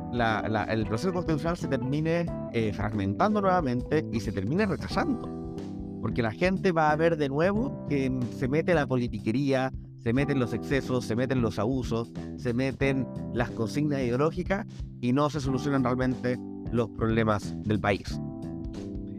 el 0.69 0.85
proceso 0.85 1.13
constitucional 1.13 1.57
se 1.57 1.67
termine 1.67 2.25
eh, 2.53 2.71
fragmentando 2.73 3.41
nuevamente 3.41 4.05
y 4.11 4.19
se 4.19 4.31
termine 4.31 4.65
rechazando. 4.65 5.55
Porque 6.01 6.21
la 6.21 6.31
gente 6.31 6.71
va 6.71 6.91
a 6.91 6.95
ver 6.95 7.17
de 7.17 7.29
nuevo 7.29 7.85
que 7.87 8.11
se 8.37 8.47
mete 8.47 8.73
la 8.73 8.85
politiquería, 8.85 9.73
se 10.03 10.13
meten 10.13 10.39
los 10.39 10.53
excesos, 10.53 11.05
se 11.05 11.15
meten 11.15 11.41
los 11.41 11.57
abusos, 11.59 12.11
se 12.37 12.53
meten 12.53 13.07
las 13.33 13.49
consignas 13.51 14.01
ideológicas 14.01 14.65
y 15.01 15.11
no 15.13 15.29
se 15.29 15.41
solucionan 15.41 15.83
realmente 15.83 16.37
los 16.71 16.89
problemas 16.91 17.55
del 17.63 17.79
país. 17.79 18.19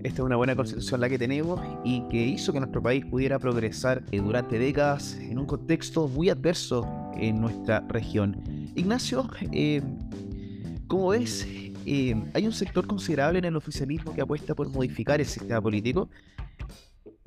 Esta 0.05 0.23
es 0.23 0.27
una 0.27 0.37
buena 0.37 0.55
constitución 0.55 1.01
la 1.01 1.09
que 1.09 1.19
tenemos 1.19 1.61
y 1.85 2.03
que 2.09 2.25
hizo 2.25 2.53
que 2.53 2.61
nuestro 2.61 2.81
país 2.81 3.05
pudiera 3.05 3.41
progresar 3.41 4.05
eh, 4.13 4.21
durante 4.21 4.59
décadas 4.59 5.19
en 5.21 5.41
un 5.41 5.47
contexto 5.47 6.07
muy 6.07 6.31
adverso 6.31 6.87
en 7.19 7.41
nuestra 7.41 7.81
región. 7.89 8.43
Ignacio, 8.75 9.29
eh, 9.53 9.83
como 10.87 11.09
ves, 11.09 11.47
eh, 11.87 12.15
hay 12.35 12.47
un 12.47 12.53
sector 12.53 12.87
considerable 12.87 13.39
en 13.39 13.45
el 13.47 13.57
oficialismo 13.57 14.15
que 14.15 14.21
apuesta 14.21 14.55
por 14.55 14.69
modificar 14.71 15.21
el 15.21 15.27
sistema 15.27 15.61
político. 15.61 16.09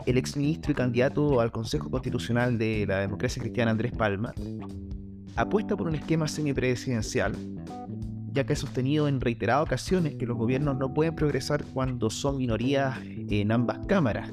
El 0.05 0.17
exministro 0.17 0.71
y 0.71 0.75
candidato 0.75 1.39
al 1.41 1.51
Consejo 1.51 1.89
Constitucional 1.91 2.57
de 2.57 2.86
la 2.88 3.00
Democracia 3.00 3.41
Cristiana, 3.41 3.71
Andrés 3.71 3.91
Palma, 3.91 4.33
apuesta 5.36 5.77
por 5.77 5.88
un 5.88 5.95
esquema 5.95 6.27
semipresidencial 6.27 7.36
ya 8.33 8.45
que 8.45 8.53
ha 8.53 8.55
sostenido 8.55 9.07
en 9.07 9.19
reiteradas 9.19 9.63
ocasiones 9.63 10.15
que 10.15 10.25
los 10.25 10.38
gobiernos 10.38 10.77
no 10.77 10.93
pueden 10.93 11.15
progresar 11.15 11.63
cuando 11.74 12.10
son 12.10 12.38
minorías 12.38 12.98
en 13.03 13.51
ambas 13.51 13.79
cámaras. 13.88 14.31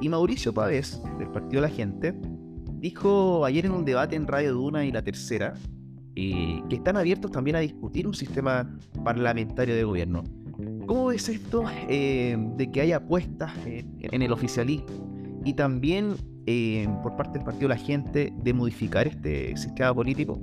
Y 0.00 0.08
Mauricio 0.08 0.52
Pávez, 0.52 1.00
del 1.18 1.28
Partido 1.28 1.62
la 1.62 1.68
Gente, 1.68 2.14
dijo 2.82 3.44
ayer 3.44 3.64
en 3.64 3.72
un 3.72 3.84
debate 3.84 4.16
en 4.16 4.26
Radio 4.26 4.54
Duna 4.54 4.84
y 4.84 4.90
La 4.90 5.02
Tercera 5.02 5.54
eh, 6.16 6.60
que 6.68 6.76
están 6.76 6.96
abiertos 6.96 7.30
también 7.30 7.54
a 7.56 7.60
discutir 7.60 8.08
un 8.08 8.12
sistema 8.12 8.68
parlamentario 9.04 9.74
de 9.74 9.84
gobierno. 9.84 10.24
¿Cómo 10.86 11.06
ves 11.06 11.28
esto 11.28 11.64
eh, 11.88 12.36
de 12.56 12.70
que 12.70 12.80
haya 12.80 12.96
apuestas 12.96 13.52
en, 13.64 14.20
el 14.20 14.32
oficialismo 14.32 15.40
y 15.44 15.54
también 15.54 16.16
eh, 16.46 16.88
por 17.04 17.16
parte 17.16 17.38
del 17.38 17.44
Partido 17.44 17.68
la 17.68 17.76
Gente 17.76 18.32
de 18.36 18.52
modificar 18.52 19.06
este 19.06 19.56
sistema 19.56 19.94
político? 19.94 20.40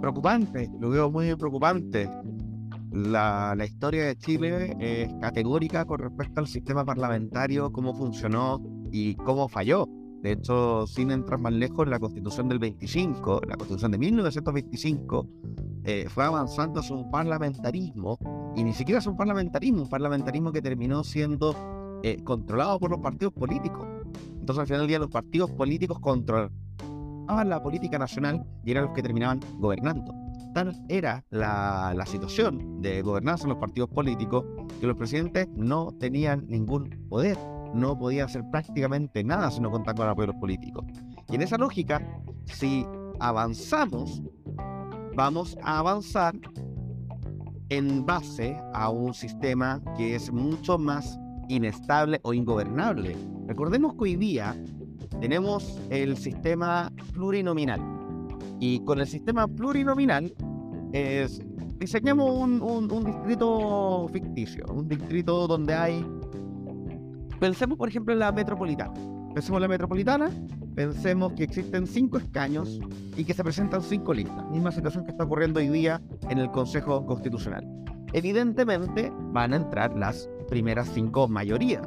Preocupante, 0.00 0.68
lo 0.80 0.90
veo 0.90 1.10
muy 1.10 1.34
preocupante. 1.36 2.10
La, 2.90 3.54
la, 3.56 3.64
historia 3.64 4.06
de 4.06 4.16
Chile 4.16 4.76
es 4.80 5.08
categórica 5.20 5.84
con 5.84 6.00
respecto 6.00 6.40
al 6.40 6.48
sistema 6.48 6.84
parlamentario, 6.84 7.72
cómo 7.72 7.94
funcionó 7.94 8.60
y 8.90 9.14
cómo 9.14 9.48
falló. 9.48 9.88
De 10.22 10.32
hecho, 10.32 10.86
sin 10.86 11.10
entrar 11.10 11.40
más 11.40 11.52
lejos, 11.52 11.88
la 11.88 11.98
constitución 11.98 12.48
del 12.48 12.60
25, 12.60 13.40
la 13.48 13.56
constitución 13.56 13.90
de 13.90 13.98
1925, 13.98 15.26
eh, 15.82 16.06
fue 16.08 16.24
avanzando 16.24 16.78
hacia 16.78 16.94
un 16.94 17.10
parlamentarismo, 17.10 18.20
y 18.54 18.62
ni 18.62 18.72
siquiera 18.72 19.00
es 19.00 19.06
un 19.08 19.16
parlamentarismo, 19.16 19.82
un 19.82 19.88
parlamentarismo 19.88 20.52
que 20.52 20.62
terminó 20.62 21.02
siendo 21.02 21.56
eh, 22.04 22.22
controlado 22.22 22.78
por 22.78 22.92
los 22.92 23.00
partidos 23.00 23.34
políticos. 23.34 23.84
Entonces, 24.38 24.60
al 24.60 24.66
final 24.66 24.82
del 24.82 24.88
día, 24.88 24.98
los 25.00 25.10
partidos 25.10 25.50
políticos 25.50 25.98
controlaban 25.98 26.52
la 27.48 27.60
política 27.60 27.98
nacional 27.98 28.46
y 28.64 28.70
eran 28.70 28.84
los 28.84 28.92
que 28.92 29.02
terminaban 29.02 29.40
gobernando. 29.58 30.14
Tal 30.54 30.72
era 30.88 31.24
la, 31.30 31.94
la 31.96 32.06
situación 32.06 32.80
de 32.80 33.02
gobernanza 33.02 33.44
en 33.44 33.50
los 33.50 33.58
partidos 33.58 33.90
políticos 33.90 34.44
que 34.80 34.86
los 34.86 34.96
presidentes 34.96 35.48
no 35.56 35.90
tenían 35.98 36.46
ningún 36.46 36.90
poder 37.08 37.36
no 37.74 37.98
podía 37.98 38.24
hacer 38.24 38.42
prácticamente 38.50 39.24
nada 39.24 39.50
si 39.50 39.60
no 39.60 39.70
contaba 39.70 39.96
con 39.96 40.08
apoyo 40.08 40.38
políticos. 40.38 40.84
Y 41.28 41.36
en 41.36 41.42
esa 41.42 41.58
lógica, 41.58 42.06
si 42.44 42.86
avanzamos, 43.20 44.22
vamos 45.14 45.56
a 45.62 45.78
avanzar 45.78 46.34
en 47.68 48.04
base 48.04 48.56
a 48.74 48.90
un 48.90 49.14
sistema 49.14 49.80
que 49.96 50.14
es 50.14 50.30
mucho 50.32 50.78
más 50.78 51.18
inestable 51.48 52.20
o 52.22 52.34
ingobernable. 52.34 53.16
Recordemos 53.46 53.94
que 53.94 54.00
hoy 54.00 54.16
día 54.16 54.54
tenemos 55.20 55.80
el 55.90 56.16
sistema 56.16 56.92
plurinominal. 57.12 57.80
Y 58.60 58.80
con 58.84 59.00
el 59.00 59.06
sistema 59.06 59.48
plurinominal 59.48 60.34
diseñamos 61.78 62.30
un 62.30 63.04
distrito 63.04 64.06
ficticio, 64.12 64.64
un 64.72 64.88
distrito 64.88 65.46
donde 65.46 65.74
hay 65.74 66.06
Pensemos, 67.42 67.76
por 67.76 67.88
ejemplo, 67.88 68.12
en 68.12 68.20
la 68.20 68.30
metropolitana. 68.30 68.94
Pensemos 69.34 69.58
en 69.58 69.62
la 69.62 69.68
metropolitana, 69.68 70.30
pensemos 70.76 71.32
que 71.32 71.42
existen 71.42 71.88
cinco 71.88 72.18
escaños 72.18 72.78
y 73.16 73.24
que 73.24 73.34
se 73.34 73.42
presentan 73.42 73.82
cinco 73.82 74.14
listas. 74.14 74.48
Misma 74.48 74.70
situación 74.70 75.04
que 75.04 75.10
está 75.10 75.24
ocurriendo 75.24 75.58
hoy 75.58 75.66
día 75.66 76.00
en 76.30 76.38
el 76.38 76.52
Consejo 76.52 77.04
Constitucional. 77.04 77.66
Evidentemente 78.12 79.12
van 79.32 79.54
a 79.54 79.56
entrar 79.56 79.98
las 79.98 80.28
primeras 80.48 80.88
cinco 80.94 81.26
mayorías, 81.26 81.82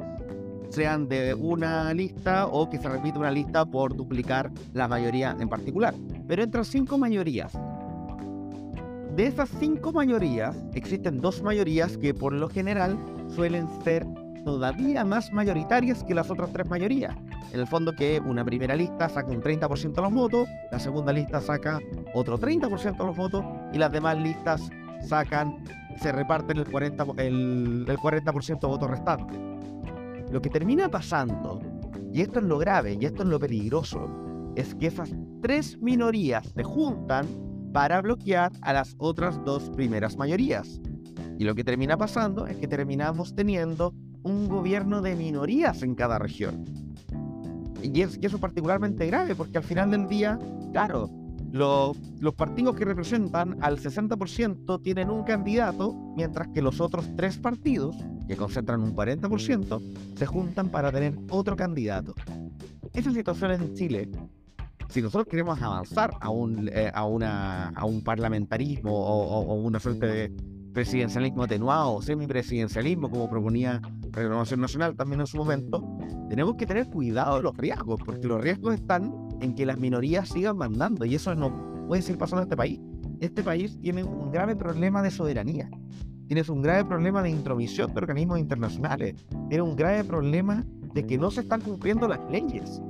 sean 0.68 1.08
de 1.08 1.32
una 1.32 1.94
lista 1.94 2.48
o 2.48 2.68
que 2.68 2.76
se 2.76 2.90
repita 2.90 3.18
una 3.18 3.30
lista 3.30 3.64
por 3.64 3.96
duplicar 3.96 4.52
la 4.74 4.88
mayoría 4.88 5.34
en 5.40 5.48
particular. 5.48 5.94
Pero 6.28 6.42
entran 6.42 6.66
cinco 6.66 6.98
mayorías. 6.98 7.54
De 9.16 9.26
esas 9.26 9.48
cinco 9.58 9.90
mayorías, 9.90 10.54
existen 10.74 11.22
dos 11.22 11.42
mayorías 11.42 11.96
que 11.96 12.12
por 12.12 12.34
lo 12.34 12.50
general 12.50 12.98
suelen 13.34 13.66
ser 13.82 14.06
todavía 14.46 15.04
más 15.04 15.32
mayoritarias 15.32 16.04
que 16.04 16.14
las 16.14 16.30
otras 16.30 16.52
tres 16.52 16.70
mayorías. 16.70 17.16
En 17.52 17.58
el 17.58 17.66
fondo 17.66 17.92
que 17.92 18.22
una 18.24 18.44
primera 18.44 18.76
lista 18.76 19.08
saca 19.08 19.32
un 19.32 19.42
30% 19.42 19.92
de 19.92 20.02
los 20.02 20.12
votos, 20.12 20.48
la 20.70 20.78
segunda 20.78 21.12
lista 21.12 21.40
saca 21.40 21.80
otro 22.14 22.38
30% 22.38 22.96
de 22.96 23.04
los 23.04 23.16
votos 23.16 23.44
y 23.72 23.78
las 23.78 23.90
demás 23.90 24.16
listas 24.16 24.70
sacan, 25.00 25.64
se 26.00 26.12
reparten 26.12 26.58
el 26.58 26.64
40%, 26.64 27.18
el, 27.18 27.86
el 27.88 27.98
40 27.98 28.32
de 28.32 28.66
votos 28.68 28.88
restantes. 28.88 29.36
Lo 30.30 30.40
que 30.40 30.48
termina 30.48 30.88
pasando, 30.88 31.60
y 32.12 32.20
esto 32.20 32.38
es 32.38 32.44
lo 32.44 32.58
grave 32.58 32.96
y 33.00 33.04
esto 33.04 33.24
es 33.24 33.28
lo 33.28 33.40
peligroso, 33.40 34.08
es 34.54 34.76
que 34.76 34.86
esas 34.86 35.10
tres 35.42 35.76
minorías 35.80 36.52
se 36.54 36.62
juntan 36.62 37.26
para 37.72 38.00
bloquear 38.00 38.52
a 38.62 38.72
las 38.72 38.94
otras 38.98 39.44
dos 39.44 39.70
primeras 39.70 40.16
mayorías. 40.16 40.80
Y 41.36 41.44
lo 41.44 41.56
que 41.56 41.64
termina 41.64 41.96
pasando 41.96 42.46
es 42.46 42.56
que 42.56 42.68
terminamos 42.68 43.34
teniendo 43.34 43.92
un 44.26 44.48
gobierno 44.48 45.02
de 45.02 45.14
minorías 45.14 45.82
en 45.82 45.94
cada 45.94 46.18
región. 46.18 46.64
Y, 47.82 48.02
es, 48.02 48.18
eso 48.20 48.36
es 48.36 48.42
particularmente 48.42 49.06
grave 49.06 49.36
porque 49.36 49.58
al 49.58 49.64
final 49.64 49.92
del 49.92 50.08
día, 50.08 50.38
claro, 50.72 51.08
los, 51.52 51.96
los 52.18 52.34
partidos 52.34 52.74
que 52.74 52.84
representan 52.84 53.56
al 53.62 53.78
60% 53.78 54.82
tienen 54.82 55.10
un 55.10 55.22
candidato, 55.22 55.94
mientras 56.16 56.48
que 56.48 56.60
los 56.60 56.80
otros 56.80 57.08
tres 57.16 57.38
partidos, 57.38 57.96
que 58.26 58.36
concentran 58.36 58.82
un 58.82 58.96
40%, 58.96 59.80
se 60.16 60.26
juntan 60.26 60.70
para 60.70 60.90
tener 60.90 61.14
otro 61.30 61.54
candidato. 61.54 62.12
Esa 62.92 63.12
situación 63.12 63.52
en 63.52 63.74
Chile, 63.74 64.10
si 64.88 65.02
nosotros 65.02 65.28
queremos 65.28 65.62
avanzar 65.62 66.10
a 66.20 66.30
un, 66.30 66.68
eh, 66.72 66.90
a 66.92 67.04
una, 67.04 67.68
a 67.68 67.84
un 67.84 68.02
parlamentarismo 68.02 68.92
o, 68.92 69.40
o 69.42 69.54
una 69.54 69.78
suerte 69.78 70.06
de 70.06 70.55
presidencialismo 70.76 71.44
atenuado, 71.44 72.02
semipresidencialismo, 72.02 73.08
como 73.08 73.30
proponía 73.30 73.80
Renovación 74.12 74.60
Nacional 74.60 74.94
también 74.94 75.22
en 75.22 75.26
su 75.26 75.38
momento, 75.38 75.82
tenemos 76.28 76.56
que 76.56 76.66
tener 76.66 76.86
cuidado 76.90 77.38
de 77.38 77.44
los 77.44 77.56
riesgos, 77.56 77.98
porque 78.04 78.28
los 78.28 78.42
riesgos 78.42 78.74
están 78.74 79.10
en 79.40 79.54
que 79.54 79.64
las 79.64 79.78
minorías 79.78 80.28
sigan 80.28 80.58
mandando, 80.58 81.06
y 81.06 81.14
eso 81.14 81.34
no 81.34 81.86
puede 81.88 82.02
seguir 82.02 82.18
pasando 82.18 82.42
en 82.42 82.48
este 82.48 82.58
país. 82.58 82.78
Este 83.20 83.42
país 83.42 83.80
tiene 83.80 84.04
un 84.04 84.30
grave 84.30 84.54
problema 84.54 85.00
de 85.00 85.10
soberanía, 85.10 85.70
tiene 86.26 86.42
un 86.46 86.60
grave 86.60 86.84
problema 86.84 87.22
de 87.22 87.30
intromisión 87.30 87.94
de 87.94 87.98
organismos 87.98 88.38
internacionales, 88.38 89.14
tiene 89.48 89.62
un 89.62 89.76
grave 89.76 90.04
problema 90.04 90.62
de 90.92 91.06
que 91.06 91.16
no 91.16 91.30
se 91.30 91.40
están 91.40 91.62
cumpliendo 91.62 92.06
las 92.06 92.20
leyes. 92.30 92.82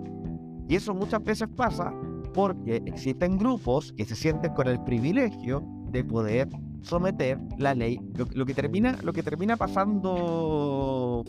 Y 0.69 0.75
eso 0.75 0.93
muchas 0.93 1.23
veces 1.23 1.47
pasa 1.55 1.95
porque 2.35 2.83
existen 2.85 3.39
grupos 3.39 3.93
que 3.93 4.05
se 4.05 4.17
sienten 4.17 4.55
con 4.55 4.67
el 4.67 4.83
privilegio 4.83 5.63
de 5.93 6.03
poder 6.03 6.49
someter 6.83 7.39
la 7.59 7.75
ley. 7.75 7.99
Lo, 8.35 8.47
que 8.47 8.55
termina, 8.55 8.97
lo 9.03 9.13
que 9.13 9.23
termina 9.23 9.57
pasando 9.57 11.25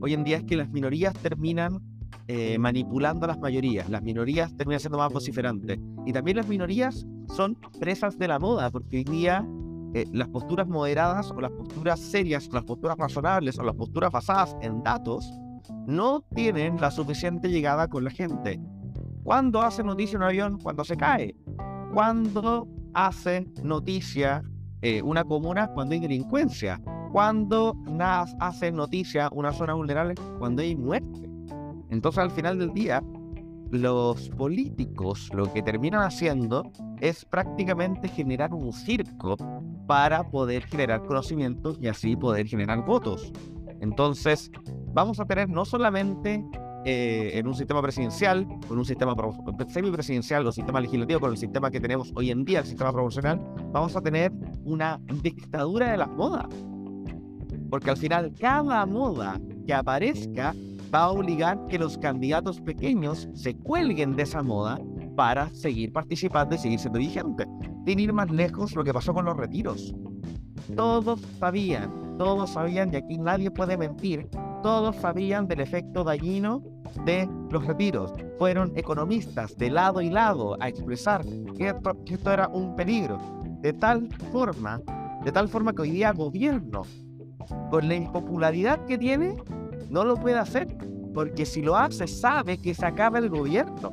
hoy 0.00 0.14
en 0.14 0.24
día 0.24 0.38
es 0.38 0.44
que 0.44 0.56
las 0.56 0.70
minorías 0.70 1.14
terminan 1.14 1.80
eh, 2.28 2.58
manipulando 2.58 3.24
a 3.24 3.28
las 3.28 3.38
mayorías. 3.38 3.88
Las 3.88 4.02
minorías 4.02 4.56
terminan 4.56 4.80
siendo 4.80 4.98
más 4.98 5.12
vociferantes. 5.12 5.78
Y 6.06 6.12
también 6.12 6.36
las 6.36 6.48
minorías 6.48 7.06
son 7.34 7.56
presas 7.78 8.18
de 8.18 8.28
la 8.28 8.38
moda, 8.38 8.70
porque 8.70 8.98
hoy 8.98 9.04
día 9.04 9.46
eh, 9.94 10.06
las 10.12 10.28
posturas 10.28 10.68
moderadas 10.68 11.30
o 11.32 11.40
las 11.40 11.50
posturas 11.50 11.98
serias, 11.98 12.48
las 12.52 12.64
posturas 12.64 12.96
razonables 12.96 13.58
o 13.58 13.64
las 13.64 13.74
posturas 13.74 14.12
basadas 14.12 14.56
en 14.62 14.82
datos 14.82 15.28
no 15.86 16.20
tienen 16.34 16.80
la 16.80 16.90
suficiente 16.90 17.48
llegada 17.48 17.88
con 17.88 18.04
la 18.04 18.10
gente. 18.10 18.60
¿Cuándo 19.24 19.60
hace 19.60 19.82
noticia 19.82 20.16
un 20.16 20.24
avión? 20.24 20.58
Cuando 20.58 20.84
se 20.84 20.96
cae. 20.96 21.34
¿Cuándo 21.92 22.68
hace 22.94 23.46
noticia 23.62 24.42
eh, 24.82 25.02
una 25.02 25.24
comuna 25.24 25.68
cuando 25.68 25.94
hay 25.94 26.00
delincuencia, 26.00 26.80
cuando 27.12 27.76
hace 28.38 28.72
noticia 28.72 29.28
una 29.32 29.52
zona 29.52 29.74
vulnerable 29.74 30.14
cuando 30.38 30.62
hay 30.62 30.76
muerte. 30.76 31.28
Entonces 31.90 32.18
al 32.18 32.30
final 32.30 32.58
del 32.58 32.72
día, 32.72 33.02
los 33.70 34.28
políticos 34.30 35.28
lo 35.32 35.52
que 35.52 35.62
terminan 35.62 36.02
haciendo 36.02 36.70
es 37.00 37.24
prácticamente 37.24 38.08
generar 38.08 38.52
un 38.52 38.72
circo 38.72 39.36
para 39.86 40.28
poder 40.30 40.64
generar 40.64 41.04
conocimientos 41.04 41.78
y 41.80 41.88
así 41.88 42.16
poder 42.16 42.46
generar 42.46 42.84
votos. 42.84 43.32
Entonces, 43.80 44.50
vamos 44.92 45.20
a 45.20 45.24
tener 45.24 45.48
no 45.48 45.64
solamente 45.64 46.44
eh, 46.84 47.32
en 47.34 47.46
un 47.46 47.54
sistema 47.54 47.82
presidencial, 47.82 48.46
con 48.66 48.78
un 48.78 48.84
sistema 48.84 49.14
semipresidencial 49.68 50.46
o 50.46 50.52
sistema 50.52 50.80
legislativo, 50.80 51.20
con 51.20 51.30
el 51.30 51.36
sistema 51.36 51.70
que 51.70 51.80
tenemos 51.80 52.12
hoy 52.14 52.30
en 52.30 52.44
día, 52.44 52.60
el 52.60 52.66
sistema 52.66 52.92
proporcional, 52.92 53.40
vamos 53.72 53.94
a 53.96 54.00
tener 54.00 54.32
una 54.64 55.00
dictadura 55.22 55.92
de 55.92 55.98
las 55.98 56.08
modas. 56.08 56.46
Porque 57.70 57.90
al 57.90 57.96
final 57.96 58.32
cada 58.38 58.86
moda 58.86 59.40
que 59.66 59.74
aparezca 59.74 60.54
va 60.92 61.04
a 61.04 61.10
obligar 61.10 61.66
que 61.68 61.78
los 61.78 61.98
candidatos 61.98 62.60
pequeños 62.60 63.28
se 63.34 63.54
cuelguen 63.56 64.16
de 64.16 64.24
esa 64.24 64.42
moda 64.42 64.78
para 65.16 65.50
seguir 65.50 65.92
participando 65.92 66.54
y 66.54 66.58
seguir 66.58 66.78
siendo 66.78 66.98
vigentes. 66.98 67.46
Sin 67.86 67.98
ir 67.98 68.12
más 68.12 68.30
lejos, 68.30 68.74
lo 68.74 68.84
que 68.84 68.92
pasó 68.92 69.12
con 69.12 69.26
los 69.26 69.36
retiros. 69.36 69.94
Todos 70.74 71.20
sabían, 71.38 72.16
todos 72.18 72.50
sabían, 72.50 72.92
y 72.92 72.96
aquí 72.96 73.18
nadie 73.18 73.50
puede 73.50 73.76
mentir, 73.76 74.28
todos 74.62 74.96
sabían 74.96 75.46
del 75.46 75.60
efecto 75.60 76.04
dañino 76.04 76.62
de 77.04 77.28
los 77.50 77.66
retiros. 77.66 78.12
Fueron 78.38 78.72
economistas 78.76 79.56
de 79.56 79.70
lado 79.70 80.00
y 80.00 80.10
lado 80.10 80.56
a 80.60 80.68
expresar 80.68 81.24
que 81.56 81.68
esto, 81.68 82.32
era 82.32 82.48
un 82.48 82.74
peligro. 82.76 83.18
De 83.60 83.72
tal 83.72 84.08
forma, 84.32 84.80
de 85.24 85.32
tal 85.32 85.48
forma 85.48 85.72
que 85.72 85.82
hoy 85.82 85.90
día 85.90 86.12
gobierno, 86.12 86.82
con 87.70 87.88
la 87.88 87.94
impopularidad 87.94 88.84
que 88.86 88.98
tiene, 88.98 89.36
no 89.88 90.04
lo 90.04 90.16
puede 90.16 90.38
hacer. 90.38 90.68
Porque 91.12 91.44
si 91.44 91.62
lo 91.62 91.76
hace, 91.76 92.06
sabe 92.06 92.58
que 92.58 92.74
se 92.74 92.86
acaba 92.86 93.18
el 93.18 93.28
gobierno. 93.28 93.92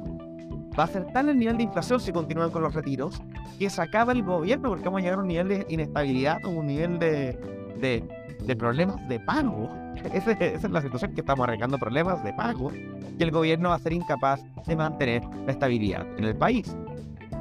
va 0.77 0.83
a 0.83 0.87
ser 0.87 1.05
tal 1.11 1.29
el 1.29 1.39
nivel 1.39 1.57
de 1.57 1.63
inflación 1.63 1.99
si 1.99 2.11
continúan 2.11 2.51
con 2.51 2.61
los 2.61 2.73
retiros 2.73 3.21
que 3.57 3.69
se 3.69 3.81
acaba 3.81 4.11
el 4.11 4.23
gobierno 4.23 4.69
porque 4.69 4.85
vamos 4.85 4.99
a 4.99 5.01
llegar 5.01 5.19
a 5.19 5.21
un 5.21 5.27
nivel 5.27 5.47
de 5.47 5.65
inestabilidad 5.69 6.43
o 6.45 6.49
un 6.49 6.67
nivel 6.67 6.99
de, 6.99 7.37
de, 7.79 8.55
problemas 8.55 9.07
de 9.07 9.19
pago. 9.19 9.69
Esa, 10.13 10.31
es 10.31 10.69
la 10.69 10.81
situación 10.81 11.13
que 11.13 11.21
estamos 11.21 11.43
arreglando 11.47 11.77
problemas 11.77 12.23
de 12.23 12.33
pago 12.33 12.69
que 12.69 13.23
el 13.23 13.31
gobierno 13.31 13.69
va 13.69 13.75
a 13.75 13.79
ser 13.79 13.93
incapaz 13.93 14.41
de 14.65 14.75
mantener 14.75 15.23
la 15.45 15.51
estabilidad 15.51 16.05
en 16.17 16.25
el 16.25 16.35
país. 16.35 16.75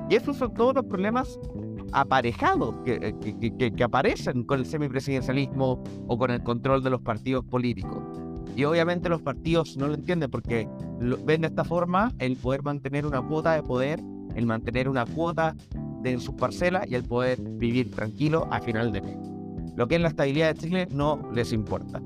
Y 0.08 0.14
esos 0.14 0.36
son 0.36 0.54
todos 0.54 0.75
los 0.75 0.84
problemas 0.84 1.38
aparejados 1.92 2.76
que, 2.84 3.14
que, 3.58 3.72
que, 3.72 3.84
aparecen 3.84 4.44
con 4.44 4.60
el 4.60 4.66
semipresidencialismo 4.66 5.82
o 6.06 6.18
con 6.18 6.30
el 6.30 6.42
control 6.42 6.82
de 6.82 6.90
los 6.90 7.00
partidos 7.00 7.44
políticos. 7.44 8.02
Y 8.56 8.64
obviamente 8.64 9.08
los 9.08 9.20
partidos 9.20 9.76
no 9.76 9.88
lo 9.88 9.94
entienden 9.94 10.30
porque 10.30 10.68
ven 11.25 11.42
de 11.42 11.48
esta 11.48 11.64
forma 11.64 12.12
el 12.18 12.36
poder 12.36 12.62
mantener 12.62 13.06
una 13.06 13.20
cuota 13.20 13.52
de 13.52 13.62
poder, 13.62 14.00
el 14.34 14.46
mantener 14.46 14.88
una 14.88 15.04
cuota 15.04 15.54
de 16.02 16.18
sus 16.18 16.34
parcelas 16.34 16.86
y 16.88 16.94
el 16.94 17.04
poder 17.04 17.40
vivir 17.40 17.90
tranquilo 17.90 18.48
a 18.50 18.60
final 18.60 18.92
de 18.92 19.02
mes. 19.02 19.18
Lo 19.76 19.86
que 19.86 19.96
es 19.96 20.00
la 20.00 20.08
estabilidad 20.08 20.54
de 20.54 20.60
Chile 20.60 20.88
no 20.90 21.20
les 21.34 21.52
importa. 21.52 22.00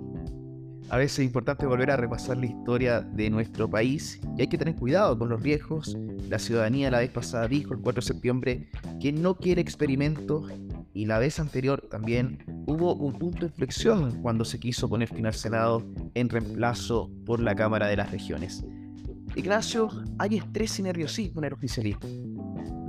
A 0.91 0.97
veces 0.97 1.21
es 1.21 1.27
importante 1.27 1.67
volver 1.67 1.93
a 1.93 1.97
repasar 1.97 2.37
la 2.37 2.47
historia 2.47 3.01
de 3.01 3.31
nuestro 3.31 3.71
país 3.71 4.21
y 4.37 4.41
hay 4.41 4.49
que 4.49 4.59
tener 4.59 4.75
cuidado 4.75 5.17
con 5.17 5.29
los 5.29 5.41
riesgos. 5.41 5.97
La 6.29 6.41
ciudadanía 6.41 6.91
la 6.91 6.99
vez 6.99 7.11
pasada 7.11 7.47
dijo 7.47 7.73
el 7.75 7.81
4 7.81 8.01
de 8.01 8.07
septiembre 8.07 8.71
que 9.01 9.13
no 9.13 9.37
quiere 9.37 9.61
experimentos 9.61 10.51
y 10.93 11.07
la 11.07 11.21
vez 11.21 11.39
anterior 11.39 11.87
también 11.89 12.45
hubo 12.67 12.95
un 12.97 13.17
punto 13.21 13.41
de 13.41 13.47
inflexión 13.47 14.21
cuando 14.21 14.45
se 14.45 14.59
quiso 14.59 14.89
poner 14.89 15.09
fin 15.09 15.27
al 15.27 15.35
Senado 15.35 15.87
en 16.15 16.29
reemplazo 16.29 17.09
por 17.25 17.39
la 17.39 17.55
Cámara 17.55 17.87
de 17.87 17.95
las 17.95 18.11
Regiones. 18.11 18.65
Ignacio, 19.37 19.89
hay 20.19 20.39
estrés 20.39 20.77
y 20.81 20.83
nerviosismo 20.83 21.41
en 21.41 21.45
el 21.45 21.53
oficialismo. 21.53 22.40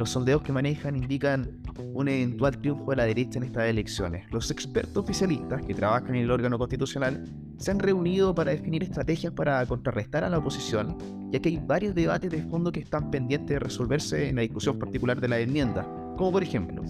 Los 0.02 0.10
sondeos 0.10 0.42
que 0.42 0.52
manejan 0.52 0.96
indican 0.96 1.62
un 1.94 2.08
eventual 2.08 2.58
triunfo 2.58 2.90
de 2.90 2.96
la 2.96 3.06
derecha 3.06 3.38
en 3.38 3.44
estas 3.44 3.70
elecciones. 3.70 4.26
Los 4.32 4.50
expertos 4.50 5.04
oficialistas 5.04 5.64
que 5.64 5.76
trabajan 5.76 6.16
en 6.16 6.24
el 6.24 6.32
órgano 6.32 6.58
constitucional 6.58 7.24
se 7.60 7.70
han 7.70 7.78
reunido 7.78 8.34
para 8.34 8.50
definir 8.50 8.82
estrategias 8.82 9.32
para 9.32 9.64
contrarrestar 9.68 10.24
a 10.24 10.30
la 10.32 10.40
oposición, 10.40 10.98
ya 11.32 11.40
que 11.40 11.50
hay 11.50 11.58
varios 11.64 11.94
debates 11.94 12.32
de 12.32 12.42
fondo 12.42 12.72
que 12.72 12.80
están 12.80 13.12
pendientes 13.12 13.50
de 13.50 13.60
resolverse 13.60 14.28
en 14.28 14.38
la 14.38 14.42
discusión 14.42 14.80
particular 14.80 15.22
de 15.22 15.28
la 15.28 15.38
enmienda, 15.38 15.84
como 16.18 16.32
por 16.32 16.42
ejemplo, 16.42 16.82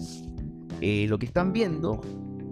eh, 0.80 1.04
lo 1.06 1.18
que 1.18 1.26
están 1.26 1.52
viendo, 1.52 2.00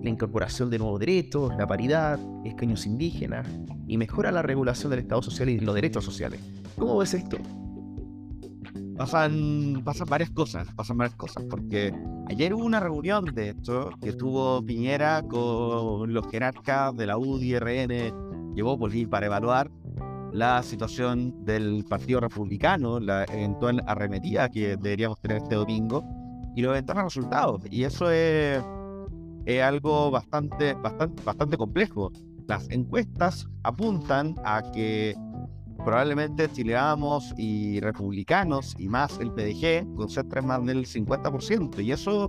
la 0.02 0.10
incorporación 0.10 0.68
de 0.68 0.78
nuevos 0.78 1.00
derechos, 1.00 1.54
la 1.56 1.66
paridad, 1.66 2.20
escaños 2.44 2.84
indígenas 2.84 3.48
y 3.86 3.96
mejora 3.96 4.30
la 4.30 4.42
regulación 4.42 4.90
del 4.90 4.98
Estado 4.98 5.22
social 5.22 5.48
y 5.48 5.58
los 5.58 5.74
derechos 5.74 6.04
sociales. 6.04 6.38
¿Cómo 6.76 6.98
ves 6.98 7.14
esto? 7.14 7.38
Pasan, 9.00 9.80
pasan 9.83 10.09
varias 10.11 10.28
cosas, 10.28 10.69
pasan 10.75 10.99
varias 10.99 11.16
cosas, 11.16 11.42
porque 11.49 11.90
ayer 12.28 12.52
hubo 12.52 12.66
una 12.66 12.80
reunión, 12.80 13.25
de 13.25 13.49
hecho, 13.49 13.88
que 14.02 14.11
estuvo 14.11 14.62
Piñera 14.62 15.23
con 15.23 16.12
los 16.12 16.30
jerarcas 16.30 16.95
de 16.95 17.07
la 17.07 17.16
UDI, 17.16 17.59
RN, 17.61 18.54
llevó 18.54 18.78
para 19.09 19.25
evaluar 19.25 19.71
la 20.35 20.62
situación 20.62 21.47
del 21.47 21.83
Partido 21.88 22.21
Republicano, 22.21 23.00
la 23.00 23.25
eventual 23.25 23.83
arremetida 23.87 24.50
que 24.50 24.76
deberíamos 24.76 25.19
tener 25.19 25.38
este 25.38 25.54
domingo, 25.54 26.04
y 26.54 26.61
los 26.61 26.73
eventuales 26.73 27.04
resultados. 27.04 27.62
Y 27.71 27.85
eso 27.85 28.11
es, 28.11 28.62
es 29.47 29.62
algo 29.62 30.11
bastante, 30.11 30.75
bastante, 30.75 31.23
bastante 31.23 31.57
complejo. 31.57 32.12
Las 32.47 32.69
encuestas 32.69 33.49
apuntan 33.62 34.35
a 34.45 34.61
que 34.73 35.16
probablemente 35.84 36.50
Chileamos 36.50 37.34
y 37.37 37.80
republicanos 37.80 38.75
y 38.78 38.88
más 38.88 39.18
el 39.20 39.30
PDG 39.32 39.94
concentren 39.94 40.46
más 40.46 40.64
del 40.64 40.87
50%. 40.87 41.82
Y 41.82 41.92
eso 41.92 42.28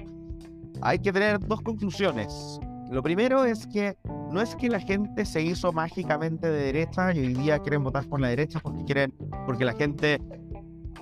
hay 0.82 1.00
que 1.00 1.12
tener 1.12 1.40
dos 1.40 1.62
conclusiones. 1.62 2.60
Lo 2.90 3.02
primero 3.02 3.46
es 3.46 3.68
que 3.68 3.96
no 4.32 4.42
es 4.42 4.56
que 4.56 4.70
la 4.70 4.80
gente 4.80 5.26
se 5.26 5.42
hizo 5.42 5.72
mágicamente 5.72 6.50
de 6.50 6.66
derecha 6.66 7.14
y 7.14 7.20
hoy 7.20 7.34
día 7.34 7.60
quieren 7.60 7.84
votar 7.84 8.06
por 8.06 8.20
la 8.20 8.30
derecha 8.30 8.60
porque 8.60 8.84
quieren, 8.84 9.14
porque 9.46 9.66
la 9.66 9.74
gente 9.74 10.22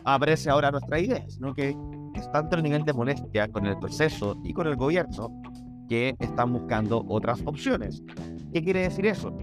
aprecia 0.03 0.51
ahora 0.51 0.71
nuestras 0.71 1.01
ideas, 1.01 1.33
sino 1.33 1.53
que 1.53 1.75
es 2.15 2.31
tanto 2.31 2.55
el 2.55 2.63
nivel 2.63 2.83
de 2.83 2.93
molestia 2.93 3.47
con 3.47 3.65
el 3.65 3.77
proceso 3.77 4.39
y 4.43 4.53
con 4.53 4.67
el 4.67 4.75
gobierno 4.75 5.31
que 5.87 6.15
están 6.19 6.53
buscando 6.53 7.03
otras 7.07 7.41
opciones. 7.45 8.03
¿Qué 8.53 8.63
quiere 8.63 8.81
decir 8.81 9.05
eso? 9.07 9.35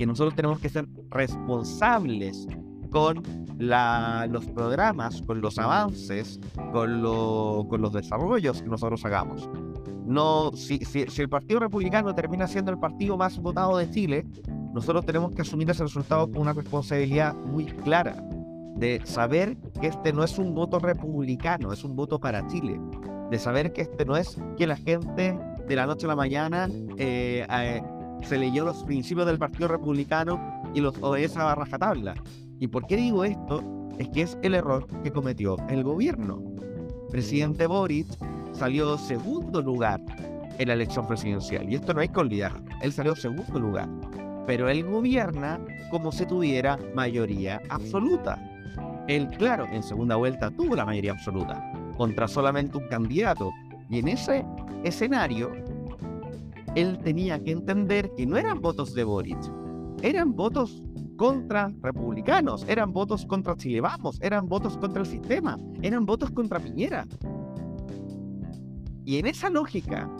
Que 0.00 0.06
nosotros 0.06 0.34
tenemos 0.34 0.58
que 0.60 0.70
ser 0.70 0.88
responsables 1.10 2.48
con 2.90 3.22
los 3.58 4.46
programas, 4.46 5.20
con 5.20 5.42
los 5.42 5.58
avances, 5.58 6.40
con, 6.72 7.02
con 7.68 7.82
los 7.82 7.92
desarrollos 7.92 8.62
que 8.62 8.68
nosotros 8.70 9.04
hagamos. 9.04 9.50
No, 10.06 10.52
si, 10.54 10.78
si, 10.86 11.20
el 11.20 11.28
Partido 11.28 11.60
Republicano 11.60 12.14
termina 12.14 12.46
siendo 12.46 12.70
el 12.70 12.78
partido 12.78 13.18
más 13.18 13.38
votado 13.38 13.76
de 13.76 13.90
Chile, 13.90 14.24
nosotros 14.72 15.04
tenemos 15.04 15.34
que 15.34 15.42
asumir 15.42 15.68
ese 15.68 15.82
resultado 15.82 16.30
con 16.30 16.40
una 16.40 16.54
responsabilidad 16.54 17.34
muy 17.34 17.66
clara 17.66 18.24
de 18.76 19.02
saber 19.04 19.58
que 19.82 19.88
este 19.88 20.14
no 20.14 20.24
es 20.24 20.38
un 20.38 20.54
voto 20.54 20.78
republicano, 20.78 21.74
es 21.74 21.84
un 21.84 21.94
voto 21.94 22.18
para 22.18 22.46
Chile, 22.46 22.80
de 23.30 23.38
saber 23.38 23.74
que 23.74 23.82
este 23.82 24.06
no 24.06 24.16
es 24.16 24.38
que 24.56 24.66
la 24.66 24.76
gente 24.76 25.38
de 25.68 25.76
la 25.76 25.84
noche 25.84 26.06
a 26.06 26.08
la 26.08 26.16
mañana 26.16 26.70
eh, 26.96 27.46
eh, 27.48 27.82
se 28.22 28.38
leyó 28.38 28.64
los 28.64 28.84
principios 28.84 29.26
del 29.26 29.38
Partido 29.38 29.68
Republicano 29.68 30.62
y 30.74 30.80
los 30.80 30.96
obedece 31.02 31.38
a 31.38 31.54
rajatabla. 31.54 32.14
¿Y 32.58 32.68
por 32.68 32.86
qué 32.86 32.96
digo 32.96 33.24
esto? 33.24 33.62
Es 33.98 34.08
que 34.08 34.22
es 34.22 34.38
el 34.42 34.54
error 34.54 34.86
que 35.02 35.10
cometió 35.10 35.56
el 35.68 35.82
gobierno. 35.82 36.42
Presidente 37.10 37.66
Boric 37.66 38.06
salió 38.52 38.96
segundo 38.98 39.60
lugar 39.62 40.00
en 40.58 40.68
la 40.68 40.74
elección 40.74 41.06
presidencial. 41.06 41.70
Y 41.70 41.74
esto 41.74 41.94
no 41.94 42.00
hay 42.00 42.08
que 42.08 42.20
olvidar. 42.20 42.52
Él 42.82 42.92
salió 42.92 43.16
segundo 43.16 43.58
lugar. 43.58 43.88
Pero 44.46 44.68
él 44.68 44.84
gobierna 44.84 45.60
como 45.90 46.12
si 46.12 46.26
tuviera 46.26 46.78
mayoría 46.94 47.60
absoluta. 47.68 48.38
Él, 49.08 49.28
claro, 49.38 49.66
en 49.72 49.82
segunda 49.82 50.16
vuelta 50.16 50.50
tuvo 50.50 50.76
la 50.76 50.84
mayoría 50.84 51.12
absoluta, 51.12 51.72
contra 51.96 52.28
solamente 52.28 52.78
un 52.78 52.86
candidato. 52.88 53.50
Y 53.88 53.98
en 53.98 54.08
ese 54.08 54.44
escenario, 54.84 55.52
él 56.74 56.98
tenía 56.98 57.42
que 57.42 57.52
entender 57.52 58.10
que 58.16 58.26
no 58.26 58.36
eran 58.36 58.60
votos 58.60 58.94
de 58.94 59.04
Boric, 59.04 59.38
eran 60.02 60.34
votos 60.34 60.82
contra 61.16 61.72
republicanos, 61.82 62.64
eran 62.68 62.92
votos 62.92 63.26
contra 63.26 63.56
Chile 63.56 63.80
Vamos, 63.80 64.18
eran 64.22 64.48
votos 64.48 64.78
contra 64.78 65.02
el 65.02 65.06
sistema, 65.06 65.58
eran 65.82 66.06
votos 66.06 66.30
contra 66.30 66.60
Piñera. 66.60 67.06
Y 69.04 69.18
en 69.18 69.26
esa 69.26 69.50
lógica, 69.50 70.10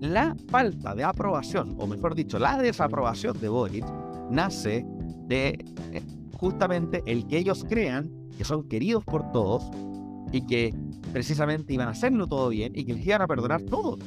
la 0.00 0.34
falta 0.48 0.94
de 0.94 1.04
aprobación, 1.04 1.76
o 1.78 1.86
mejor 1.86 2.14
dicho, 2.14 2.38
la 2.38 2.58
desaprobación 2.58 3.38
de 3.38 3.48
Boric, 3.48 3.84
nace 4.30 4.84
de 5.26 5.64
eh, 5.92 6.02
justamente 6.38 7.02
el 7.06 7.26
que 7.26 7.38
ellos 7.38 7.64
crean 7.68 8.10
que 8.36 8.44
son 8.44 8.68
queridos 8.68 9.04
por 9.04 9.30
todos 9.32 9.70
y 10.32 10.42
que 10.46 10.74
precisamente 11.12 11.74
iban 11.74 11.88
a 11.88 11.92
hacerlo 11.92 12.26
todo 12.26 12.48
bien 12.48 12.72
y 12.74 12.84
que 12.84 12.94
les 12.94 13.06
iban 13.06 13.22
a 13.22 13.26
perdonar 13.26 13.62
todo 13.62 13.98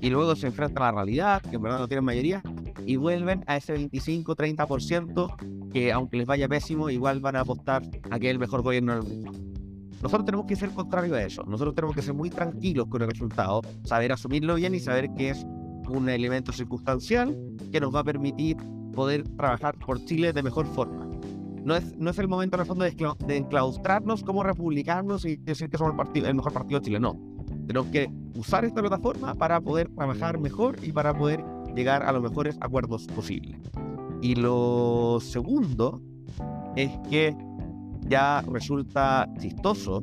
y 0.00 0.10
luego 0.10 0.34
se 0.36 0.46
enfrentan 0.46 0.82
a 0.82 0.86
la 0.86 0.92
realidad, 0.92 1.42
que 1.42 1.56
en 1.56 1.62
verdad 1.62 1.78
no 1.78 1.88
tienen 1.88 2.04
mayoría, 2.04 2.42
y 2.86 2.96
vuelven 2.96 3.44
a 3.46 3.56
ese 3.56 3.74
25-30% 3.74 5.70
que 5.72 5.92
aunque 5.92 6.16
les 6.16 6.26
vaya 6.26 6.48
pésimo, 6.48 6.88
igual 6.90 7.20
van 7.20 7.36
a 7.36 7.40
apostar 7.40 7.82
a 8.10 8.18
que 8.18 8.28
es 8.28 8.32
el 8.32 8.38
mejor 8.38 8.62
gobierno 8.62 8.94
del 8.94 9.02
mundo. 9.02 9.32
Nosotros 10.00 10.24
tenemos 10.24 10.46
que 10.46 10.54
ser 10.54 10.70
contrario 10.70 11.14
a 11.16 11.22
eso, 11.22 11.42
nosotros 11.44 11.74
tenemos 11.74 11.96
que 11.96 12.02
ser 12.02 12.14
muy 12.14 12.30
tranquilos 12.30 12.86
con 12.88 13.02
el 13.02 13.10
resultado, 13.10 13.62
saber 13.82 14.12
asumirlo 14.12 14.54
bien 14.54 14.74
y 14.74 14.80
saber 14.80 15.12
que 15.16 15.30
es 15.30 15.44
un 15.88 16.08
elemento 16.08 16.52
circunstancial 16.52 17.36
que 17.72 17.80
nos 17.80 17.92
va 17.94 18.00
a 18.00 18.04
permitir 18.04 18.56
poder 18.94 19.24
trabajar 19.36 19.76
por 19.78 20.04
Chile 20.04 20.32
de 20.32 20.42
mejor 20.42 20.66
forma. 20.66 21.06
No 21.64 21.74
es, 21.74 21.96
no 21.98 22.10
es 22.10 22.18
el 22.18 22.28
momento 22.28 22.56
en 22.56 22.60
el 22.60 22.66
fondo 22.66 22.84
de, 22.84 23.36
enclaustrarnos 23.36 24.22
como 24.22 24.44
republicanos 24.44 25.24
y 25.24 25.36
decir 25.36 25.68
que 25.68 25.76
somos 25.76 25.94
el, 26.14 26.24
el 26.24 26.34
mejor 26.34 26.52
partido 26.52 26.78
de 26.78 26.86
Chile, 26.86 27.00
no 27.00 27.37
tenemos 27.68 27.92
que 27.92 28.10
usar 28.34 28.64
esta 28.64 28.80
plataforma 28.80 29.34
para 29.34 29.60
poder 29.60 29.88
trabajar 29.94 30.40
mejor 30.40 30.76
y 30.82 30.90
para 30.90 31.16
poder 31.16 31.44
llegar 31.76 32.02
a 32.02 32.12
los 32.12 32.22
mejores 32.22 32.56
acuerdos 32.62 33.06
posibles. 33.08 33.60
Y 34.22 34.34
lo 34.36 35.18
segundo 35.20 36.00
es 36.76 36.90
que 37.10 37.36
ya 38.08 38.42
resulta 38.50 39.28
chistoso 39.38 40.02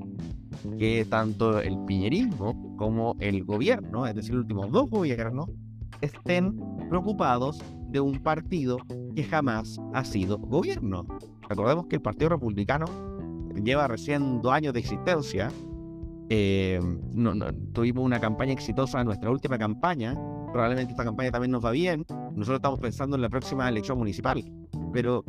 que 0.77 1.05
tanto 1.09 1.59
el 1.59 1.77
piñerismo 1.85 2.75
como 2.77 3.15
el 3.19 3.43
gobierno, 3.43 4.05
es 4.05 4.13
decir, 4.13 4.35
los 4.35 4.43
últimos 4.43 4.71
dos 4.71 4.89
gobiernos, 4.89 5.49
estén 6.01 6.55
preocupados 6.87 7.59
de 7.89 7.99
un 7.99 8.19
partido 8.19 8.77
que 9.15 9.23
jamás 9.23 9.79
ha 9.93 10.03
sido 10.05 10.37
gobierno. 10.37 11.03
Recordemos 11.49 11.87
que 11.87 11.95
el 11.95 12.01
Partido 12.01 12.29
Republicano 12.29 12.85
lleva 13.63 13.87
recién 13.87 14.41
dos 14.41 14.53
años 14.53 14.73
de 14.73 14.81
existencia 14.81 15.49
eh, 16.29 16.79
no, 17.13 17.33
tuvimos 17.73 18.03
una 18.03 18.19
campaña 18.19 18.53
exitosa, 18.53 19.03
nuestra 19.03 19.29
última 19.29 19.57
campaña. 19.57 20.13
Probablemente 20.51 20.93
esta 20.93 21.03
campaña 21.03 21.31
también 21.31 21.51
nos 21.51 21.63
va 21.63 21.71
bien. 21.71 22.05
Nosotros 22.09 22.57
estamos 22.57 22.79
pensando 22.79 23.15
en 23.15 23.21
la 23.21 23.29
próxima 23.29 23.69
elección 23.69 23.97
municipal. 23.97 24.43
Pero 24.93 25.23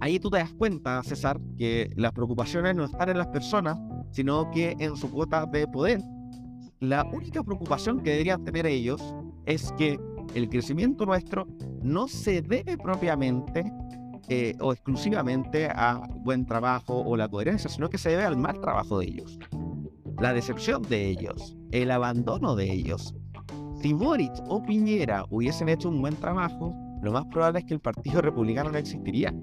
ahí 0.00 0.18
tú 0.18 0.30
te 0.30 0.38
das 0.38 0.52
cuenta, 0.54 1.02
César, 1.02 1.40
que 1.56 1.92
las 1.96 2.12
preocupaciones 2.12 2.74
no 2.74 2.84
están 2.84 3.08
en 3.10 3.18
las 3.18 3.28
personas, 3.28 3.78
sino 4.10 4.50
que 4.50 4.76
en 4.78 4.96
su 4.96 5.10
cuota 5.10 5.46
de 5.46 5.66
poder. 5.68 6.00
La 6.80 7.04
única 7.04 7.42
preocupación 7.42 8.00
que 8.00 8.10
deberían 8.10 8.44
tener 8.44 8.66
ellos 8.66 9.00
es 9.46 9.72
que 9.72 9.98
el 10.34 10.48
crecimiento 10.48 11.06
nuestro 11.06 11.46
no 11.82 12.08
se 12.08 12.42
debe 12.42 12.76
propiamente 12.76 13.70
eh, 14.28 14.56
o 14.60 14.72
exclusivamente 14.72 15.66
a 15.66 16.00
buen 16.16 16.46
trabajo 16.46 16.98
o 16.98 17.16
la 17.16 17.28
coherencia, 17.28 17.68
sino 17.68 17.90
que 17.90 17.98
se 17.98 18.10
debe 18.10 18.24
al 18.24 18.36
mal 18.36 18.58
trabajo 18.60 18.98
de 18.98 19.06
ellos, 19.06 19.38
la 20.20 20.32
decepción 20.32 20.82
de 20.82 21.08
ellos, 21.08 21.56
el 21.70 21.90
abandono 21.90 22.56
de 22.56 22.72
ellos. 22.72 23.14
Si 23.80 23.92
Boric 23.92 24.32
o 24.48 24.62
Piñera 24.62 25.26
hubiesen 25.30 25.68
hecho 25.68 25.88
un 25.88 26.00
buen 26.00 26.16
trabajo, 26.16 26.74
lo 27.02 27.12
más 27.12 27.26
probable 27.26 27.60
es 27.60 27.64
que 27.66 27.74
el 27.74 27.80
Partido 27.80 28.22
Republicano 28.22 28.70
no 28.70 28.78
existiría. 28.78 29.34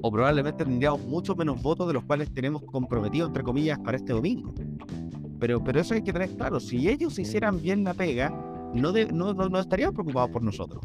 O 0.00 0.10
probablemente 0.10 0.64
tendríamos 0.64 1.04
mucho 1.06 1.34
menos 1.34 1.60
votos 1.62 1.86
de 1.88 1.94
los 1.94 2.04
cuales 2.04 2.32
tenemos 2.32 2.62
comprometidos, 2.62 3.28
entre 3.28 3.42
comillas, 3.42 3.78
para 3.80 3.96
este 3.96 4.12
domingo. 4.12 4.54
Pero, 5.40 5.62
pero 5.62 5.80
eso 5.80 5.94
hay 5.94 6.02
que 6.02 6.12
tener 6.12 6.30
claro. 6.36 6.60
Si 6.60 6.88
ellos 6.88 7.18
hicieran 7.18 7.60
bien 7.60 7.82
la 7.82 7.94
pega, 7.94 8.30
no, 8.74 8.92
no, 8.92 9.34
no, 9.34 9.58
estarían 9.58 9.92
preocupados 9.92 10.30
por 10.30 10.42
nosotros. 10.42 10.82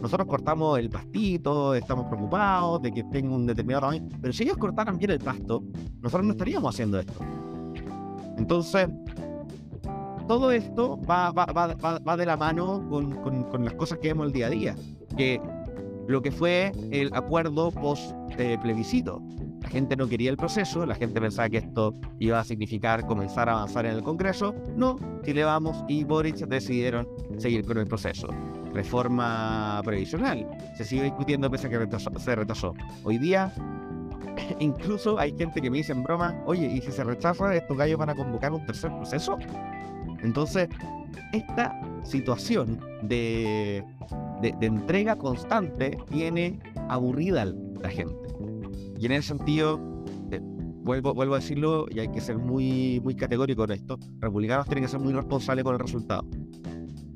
Nosotros 0.00 0.28
cortamos 0.28 0.78
el 0.78 0.90
pastito, 0.90 1.74
estamos 1.74 2.06
preocupados 2.06 2.82
de 2.82 2.92
que 2.92 3.04
tenga 3.04 3.34
un 3.34 3.46
determinado 3.46 3.82
tamaño, 3.82 4.08
pero 4.20 4.32
si 4.32 4.42
ellos 4.42 4.58
cortaran 4.58 4.98
bien 4.98 5.12
el 5.12 5.18
pasto, 5.18 5.62
nosotros 6.00 6.26
no 6.26 6.32
estaríamos 6.32 6.74
haciendo 6.74 6.98
esto. 6.98 7.14
Entonces, 8.46 8.88
todo 10.28 10.52
esto 10.52 11.00
va, 11.00 11.32
va, 11.32 11.46
va, 11.46 11.98
va 11.98 12.16
de 12.16 12.24
la 12.24 12.36
mano 12.36 12.88
con, 12.88 13.10
con, 13.16 13.42
con, 13.42 13.64
las 13.64 13.74
cosas 13.74 13.98
que 13.98 14.06
vemos 14.06 14.28
el 14.28 14.32
día 14.32 14.46
a 14.46 14.50
día, 14.50 14.76
que 15.16 15.40
lo 16.06 16.22
que 16.22 16.30
fue 16.30 16.70
el 16.92 17.12
acuerdo 17.12 17.72
post 17.72 18.12
eh. 18.38 18.56
La 19.62 19.68
gente 19.68 19.96
no 19.96 20.06
quería 20.06 20.30
el 20.30 20.36
proceso, 20.36 20.86
la 20.86 20.94
gente 20.94 21.20
pensaba 21.20 21.48
que 21.48 21.56
esto 21.56 21.92
iba 22.20 22.38
a 22.38 22.44
significar 22.44 23.04
comenzar 23.04 23.48
a 23.48 23.54
avanzar 23.54 23.84
en 23.84 23.96
el 23.96 24.04
Congreso. 24.04 24.54
No, 24.76 24.96
Chile 25.24 25.42
Vamos 25.42 25.84
y 25.88 26.04
Boric 26.04 26.36
decidieron 26.46 27.08
seguir 27.38 27.66
con 27.66 27.78
el 27.78 27.88
proceso. 27.88 28.28
Reforma 28.72 29.82
previsional. 29.84 30.46
Se 30.76 30.84
sigue 30.84 31.02
discutiendo 31.02 31.50
pese 31.50 31.66
a 31.66 31.70
que 31.70 31.98
se 32.20 32.36
retrasó. 32.36 32.74
Hoy 33.02 33.18
día, 33.18 33.52
incluso 34.60 35.18
hay 35.18 35.36
gente 35.36 35.60
que 35.60 35.70
me 35.70 35.78
dice 35.78 35.92
en 35.92 36.02
broma, 36.02 36.34
oye, 36.46 36.66
¿y 36.66 36.80
si 36.80 36.92
se 36.92 37.04
rechaza, 37.04 37.54
estos 37.54 37.76
gallos 37.76 37.98
van 37.98 38.10
a 38.10 38.14
convocar 38.14 38.52
un 38.52 38.64
tercer 38.66 38.90
proceso? 38.96 39.38
Entonces, 40.22 40.68
esta 41.32 41.80
situación 42.04 42.80
de, 43.02 43.84
de, 44.40 44.66
entrega 44.66 45.16
constante 45.16 45.98
tiene 46.10 46.58
aburrida 46.88 47.44
la 47.80 47.88
gente. 47.88 48.16
Y 48.98 49.06
en 49.06 49.12
ese 49.12 49.28
sentido, 49.28 49.80
eh, 50.30 50.40
vuelvo, 50.42 51.14
vuelvo 51.14 51.34
a 51.34 51.38
decirlo, 51.38 51.86
y 51.90 52.00
hay 52.00 52.08
que 52.08 52.20
ser 52.20 52.38
muy, 52.38 53.00
muy 53.02 53.14
categórico 53.14 53.64
en 53.64 53.72
esto, 53.72 53.98
republicanos 54.20 54.66
tienen 54.66 54.84
que 54.84 54.90
ser 54.90 55.00
muy 55.00 55.12
responsables 55.12 55.64
con 55.64 55.74
el 55.74 55.80
resultado. 55.80 56.24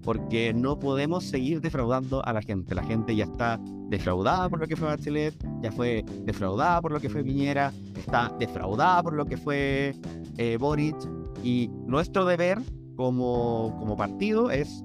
Porque 0.02 0.52
no 0.54 0.78
podemos 0.78 1.24
seguir 1.24 1.60
defraudando 1.60 2.24
a 2.24 2.32
la 2.32 2.42
gente. 2.42 2.74
La 2.74 2.82
gente 2.82 3.14
ya 3.14 3.24
está 3.24 3.60
defraudada 3.88 4.48
por 4.48 4.60
lo 4.60 4.66
que 4.66 4.76
fue 4.76 4.88
Bachelet, 4.88 5.34
ya 5.62 5.72
fue 5.72 6.04
defraudada 6.24 6.80
por 6.80 6.92
lo 6.92 7.00
que 7.00 7.10
fue 7.10 7.24
Piñera, 7.24 7.72
está 7.96 8.32
defraudada 8.38 9.02
por 9.02 9.14
lo 9.14 9.26
que 9.26 9.36
fue 9.36 9.94
eh, 10.38 10.56
Boric. 10.58 10.96
Y 11.42 11.68
nuestro 11.86 12.24
deber 12.24 12.58
como, 12.96 13.76
como 13.78 13.96
partido 13.96 14.50
es 14.50 14.84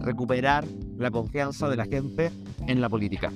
recuperar 0.00 0.64
la 0.96 1.10
confianza 1.10 1.68
de 1.68 1.76
la 1.76 1.86
gente 1.86 2.30
en 2.66 2.80
la 2.80 2.88
política. 2.88 3.32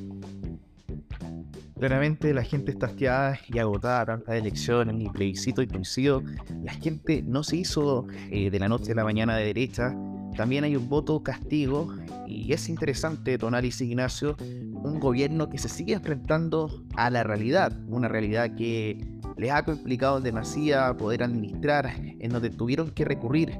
Claramente 1.82 2.32
la 2.32 2.44
gente 2.44 2.70
está 2.70 2.86
hastiada 2.86 3.40
y 3.48 3.58
agotada 3.58 4.06
tantas 4.06 4.36
elecciones 4.36 4.94
y 5.00 5.08
plebiscito 5.08 5.62
y 5.62 5.66
coincido. 5.66 6.22
La 6.62 6.72
gente 6.74 7.24
no 7.26 7.42
se 7.42 7.56
hizo 7.56 8.06
eh, 8.30 8.50
de 8.50 8.58
la 8.60 8.68
noche 8.68 8.92
a 8.92 8.94
la 8.94 9.02
mañana 9.02 9.36
de 9.36 9.46
derecha. 9.46 9.92
También 10.36 10.64
hay 10.64 10.76
un 10.76 10.88
voto 10.88 11.22
castigo 11.22 11.94
y 12.26 12.52
es 12.52 12.68
interesante 12.68 13.38
tu 13.38 13.46
análisis, 13.46 13.82
Ignacio. 13.82 14.36
Un 14.38 14.98
gobierno 14.98 15.48
que 15.48 15.58
se 15.58 15.68
sigue 15.68 15.94
enfrentando 15.94 16.84
a 16.96 17.10
la 17.10 17.22
realidad, 17.22 17.72
una 17.88 18.08
realidad 18.08 18.54
que 18.54 18.98
les 19.36 19.50
ha 19.50 19.64
complicado 19.64 20.20
demasiado 20.20 20.96
poder 20.96 21.22
administrar, 21.22 21.92
en 21.96 22.30
donde 22.30 22.50
tuvieron 22.50 22.90
que 22.90 23.04
recurrir 23.04 23.58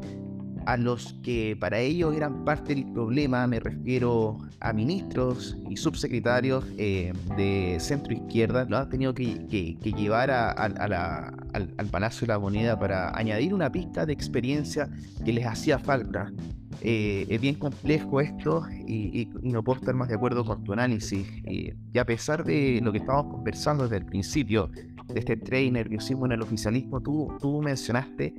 a 0.67 0.77
los 0.77 1.15
que 1.23 1.57
para 1.59 1.81
ellos 1.81 2.15
eran 2.15 2.45
parte 2.45 2.75
del 2.75 2.91
problema, 2.93 3.47
me 3.47 3.61
refiero 3.61 4.39
a 4.61 4.73
ministros 4.73 5.57
y 5.69 5.77
subsecretarios 5.77 6.65
eh, 6.79 7.13
de 7.37 7.79
centro 7.81 8.13
izquierda, 8.13 8.65
lo 8.65 8.79
han 8.79 8.89
tenido 8.89 9.15
que, 9.15 9.77
llevar 9.97 10.31
al, 10.31 11.89
Palacio 11.91 12.27
de 12.27 12.33
la 12.33 12.39
Moneda 12.39 12.79
para 12.79 13.17
añadir 13.17 13.53
una 13.53 13.71
pista 13.71 14.07
de 14.07 14.13
experiencia 14.13 14.89
que 15.25 15.33
les 15.33 15.47
hacía 15.47 15.79
falta. 15.79 16.33
Eh, 16.81 17.27
es 17.29 17.41
bien 17.41 17.57
complejo 17.57 18.21
esto 18.21 18.65
y, 18.87 19.29
no 19.43 19.63
puedo 19.63 19.81
estar 19.81 19.95
más 19.95 20.09
de 20.09 20.15
acuerdo 20.15 20.45
con 20.45 20.65
tu 20.65 20.73
análisis. 20.73 21.27
y 21.45 21.99
a 21.99 22.05
pesar 22.05 22.45
de 22.45 22.81
lo 22.83 22.93
que 22.93 22.99
estábamos 22.99 23.35
conversando 23.35 23.85
desde 23.85 23.99
el 23.99 24.07
principio, 24.07 24.71
de 25.13 25.21
este 25.21 25.37
tren 25.37 25.75
nerviosismo 25.75 26.27
en 26.27 26.33
el 26.33 26.43
oficialismo, 26.43 27.01
tú, 27.01 27.37
tú 27.41 27.61
mencionaste 27.63 28.35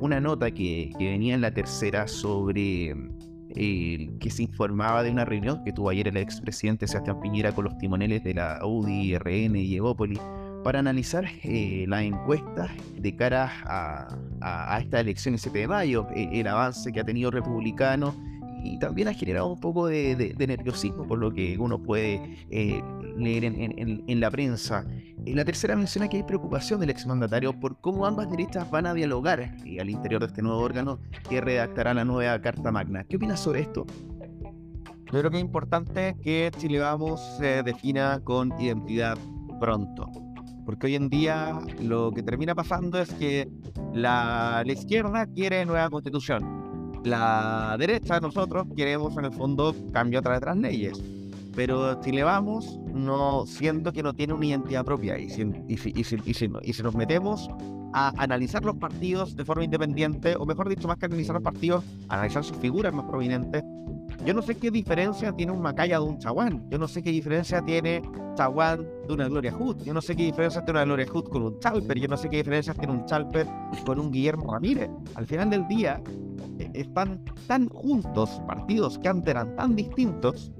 una 0.00 0.20
nota 0.20 0.50
que, 0.50 0.92
que, 0.98 1.10
venía 1.10 1.34
en 1.34 1.40
la 1.40 1.52
tercera 1.52 2.08
sobre 2.08 2.94
eh, 3.54 4.10
que 4.20 4.30
se 4.30 4.42
informaba 4.42 5.02
de 5.02 5.10
una 5.10 5.24
reunión 5.24 5.62
que 5.64 5.72
tuvo 5.72 5.90
ayer 5.90 6.08
el 6.08 6.16
expresidente 6.16 6.86
Sebastián 6.86 7.20
Piñera 7.20 7.52
con 7.52 7.64
los 7.64 7.78
timoneles 7.78 8.24
de 8.24 8.34
la 8.34 8.60
UDI, 8.64 9.16
RN 9.18 9.56
y 9.56 9.76
Evópolis 9.76 10.20
para 10.66 10.80
analizar 10.80 11.26
eh, 11.44 11.84
las 11.86 12.02
encuestas 12.02 12.72
de 12.98 13.14
cara 13.14 13.52
a, 14.40 14.80
esta 14.80 14.98
elección 14.98 15.34
el 15.34 15.38
7 15.38 15.60
de 15.60 15.68
mayo, 15.68 16.08
el 16.12 16.44
avance 16.48 16.90
que 16.90 16.98
ha 16.98 17.04
tenido 17.04 17.30
republicano 17.30 18.12
y 18.64 18.76
también 18.80 19.06
ha 19.06 19.14
generado 19.14 19.46
un 19.46 19.60
poco 19.60 19.86
de, 19.86 20.34
nerviosismo 20.36 21.06
por 21.06 21.20
lo 21.20 21.32
que 21.32 21.56
uno 21.56 21.80
puede 21.80 22.44
leer 22.50 23.44
en, 23.44 24.02
en, 24.08 24.20
la 24.20 24.28
prensa. 24.28 24.84
Y 25.24 25.34
la 25.34 25.44
tercera 25.44 25.76
menciona 25.76 26.08
que 26.08 26.16
hay 26.16 26.24
preocupación 26.24 26.80
del 26.80 26.90
exmandatario 26.90 27.52
por 27.60 27.80
cómo 27.80 28.04
ambas 28.04 28.28
derechas 28.28 28.68
van 28.68 28.86
a 28.86 28.94
dialogar 28.94 29.54
y 29.64 29.78
al 29.78 29.88
interior 29.88 30.20
de 30.20 30.26
este 30.26 30.42
nuevo 30.42 30.58
órgano 30.58 30.98
que 31.30 31.40
redactará 31.40 31.94
la 31.94 32.04
nueva 32.04 32.40
Carta 32.40 32.72
Magna. 32.72 33.04
¿Qué 33.04 33.14
opinas 33.14 33.38
sobre 33.38 33.60
esto? 33.60 33.86
Yo 35.12 35.20
creo 35.20 35.30
que 35.30 35.36
es 35.36 35.44
importante 35.44 36.16
que 36.24 36.50
Chile 36.58 36.80
Vamos 36.80 37.20
se 37.38 37.62
defina 37.62 38.20
con 38.24 38.60
identidad 38.60 39.16
pronto. 39.60 40.25
Porque 40.66 40.88
hoy 40.88 40.96
en 40.96 41.08
día 41.08 41.58
lo 41.80 42.12
que 42.12 42.22
termina 42.22 42.54
pasando 42.54 43.00
es 43.00 43.10
que 43.14 43.48
la, 43.94 44.62
la 44.66 44.72
izquierda 44.72 45.26
quiere 45.26 45.64
nueva 45.64 45.88
constitución. 45.88 47.00
La 47.04 47.76
derecha, 47.78 48.20
nosotros, 48.20 48.66
queremos 48.76 49.16
en 49.16 49.26
el 49.26 49.32
fondo 49.32 49.74
cambio 49.92 50.18
a 50.18 50.22
través 50.22 50.40
de 50.40 50.46
las 50.46 50.56
leyes 50.56 51.02
pero 51.56 52.00
si 52.02 52.12
le 52.12 52.22
vamos, 52.22 52.78
no 52.92 53.46
siento 53.46 53.90
que 53.90 54.02
no 54.02 54.12
tiene 54.12 54.34
una 54.34 54.44
identidad 54.44 54.84
propia. 54.84 55.18
Y 55.18 55.30
si, 55.30 55.50
y 55.66 55.78
si, 55.78 55.92
y 55.96 56.04
si, 56.04 56.16
y 56.22 56.34
si, 56.34 56.50
y 56.62 56.72
si 56.74 56.82
nos 56.82 56.94
metemos 56.94 57.48
a 57.94 58.12
analizar 58.22 58.62
los 58.62 58.76
partidos 58.76 59.34
de 59.34 59.44
forma 59.44 59.64
independiente, 59.64 60.36
o 60.36 60.44
mejor 60.44 60.68
dicho, 60.68 60.86
más 60.86 60.98
que 60.98 61.06
analizar 61.06 61.34
los 61.34 61.42
partidos, 61.42 61.82
analizar 62.10 62.44
sus 62.44 62.58
figuras 62.58 62.92
más 62.92 63.06
prominentes, 63.06 63.64
yo 64.26 64.34
no 64.34 64.42
sé 64.42 64.56
qué 64.56 64.72
diferencia 64.72 65.32
tiene 65.32 65.52
un 65.52 65.62
Macaya 65.62 66.00
de 66.00 66.04
un 66.04 66.18
Chaguán. 66.18 66.68
Yo 66.68 66.78
no 66.78 66.88
sé 66.88 67.00
qué 67.00 67.10
diferencia 67.12 67.62
tiene 67.64 68.02
Chaguán 68.34 68.84
de 69.06 69.14
una 69.14 69.28
Gloria 69.28 69.52
Hood. 69.52 69.84
Yo 69.84 69.94
no 69.94 70.02
sé 70.02 70.16
qué 70.16 70.24
diferencia 70.24 70.64
tiene 70.64 70.80
una 70.80 70.84
Gloria 70.84 71.06
Hood 71.06 71.28
con 71.28 71.42
un 71.44 71.60
Chalper. 71.60 71.96
Yo 71.96 72.08
no 72.08 72.16
sé 72.16 72.28
qué 72.28 72.38
diferencia 72.38 72.74
tiene 72.74 72.92
un 72.92 73.06
Chalper 73.06 73.46
con 73.84 74.00
un 74.00 74.10
Guillermo 74.10 74.52
Ramírez. 74.52 74.90
Al 75.14 75.26
final 75.26 75.48
del 75.50 75.68
día, 75.68 76.02
e, 76.58 76.68
están 76.74 77.24
tan 77.46 77.68
juntos 77.68 78.42
partidos 78.48 78.98
que 78.98 79.08
antes 79.08 79.30
eran 79.30 79.54
tan 79.54 79.76
distintos 79.76 80.50